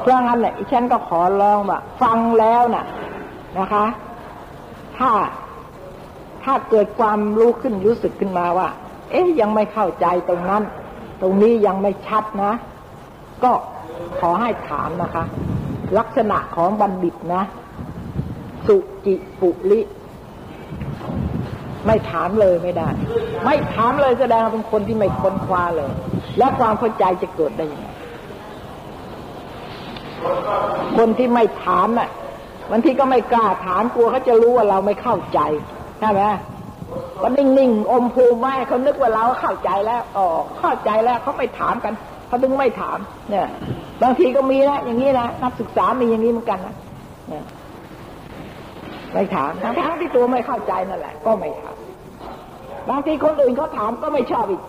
[0.00, 2.84] เพราะงั้นแหละฉันก็ขอร้องว่าฟังแล้วน่ะ
[3.58, 3.84] นะคะ
[4.96, 5.10] ถ้า
[6.44, 8.68] ถ้าเกิดความรู้ขึ้นรู้สึกขึ้นมาว่า
[9.10, 10.62] เอ๊ยยังไม่เข้าใจตรงนั้น
[11.20, 12.52] ตรงนี้ยังไม่ชัดนะ
[13.44, 13.52] ก็
[14.20, 15.24] ขอให้ถามนะคะ
[15.98, 17.42] ลักษณะของบัณฑิตนะ
[18.66, 18.76] สุ
[19.06, 19.80] จิปุลิ
[21.86, 22.88] ไม่ถามเลยไม่ได้
[23.44, 25.90] ไม่ถามเลยแสดงว่าเป็นคนที่ไม่ค้นคว้าเลย
[26.38, 27.86] และความเข้าใจจะเกิดได้ยังไง
[30.96, 32.10] คนที่ไม่ถามน่ะ
[32.70, 35.40] บางทีก็ไม่กล้าถามกลัวเขาจะรู้ว่าเราไม่เข้าใจ
[36.00, 36.22] ใช่ไหม
[37.20, 40.26] ก็นิ่งๆอมภูมิไว้เขานึกว่าเราเข้าใจแล้วอ๋อ
[40.58, 41.94] เข้าใจแล้วเขาไม่ถามกัน
[42.30, 42.98] เขาถึงไม่ถาม
[43.30, 43.46] เนี่ย
[44.02, 46.74] บางทีก็มีนะอย่างนี้นะนักศึกษามีอย่างนี้เหมือนกันนะ
[47.28, 47.44] เนี่ย
[49.12, 51.74] ไม่ถามทั้งที่ตัวไม่เข้าใจนั่นแหละ ก็ไม่ถาม
[52.88, 54.62] บางทีคนอื่นเขาถามก็ไม่ชอบอีก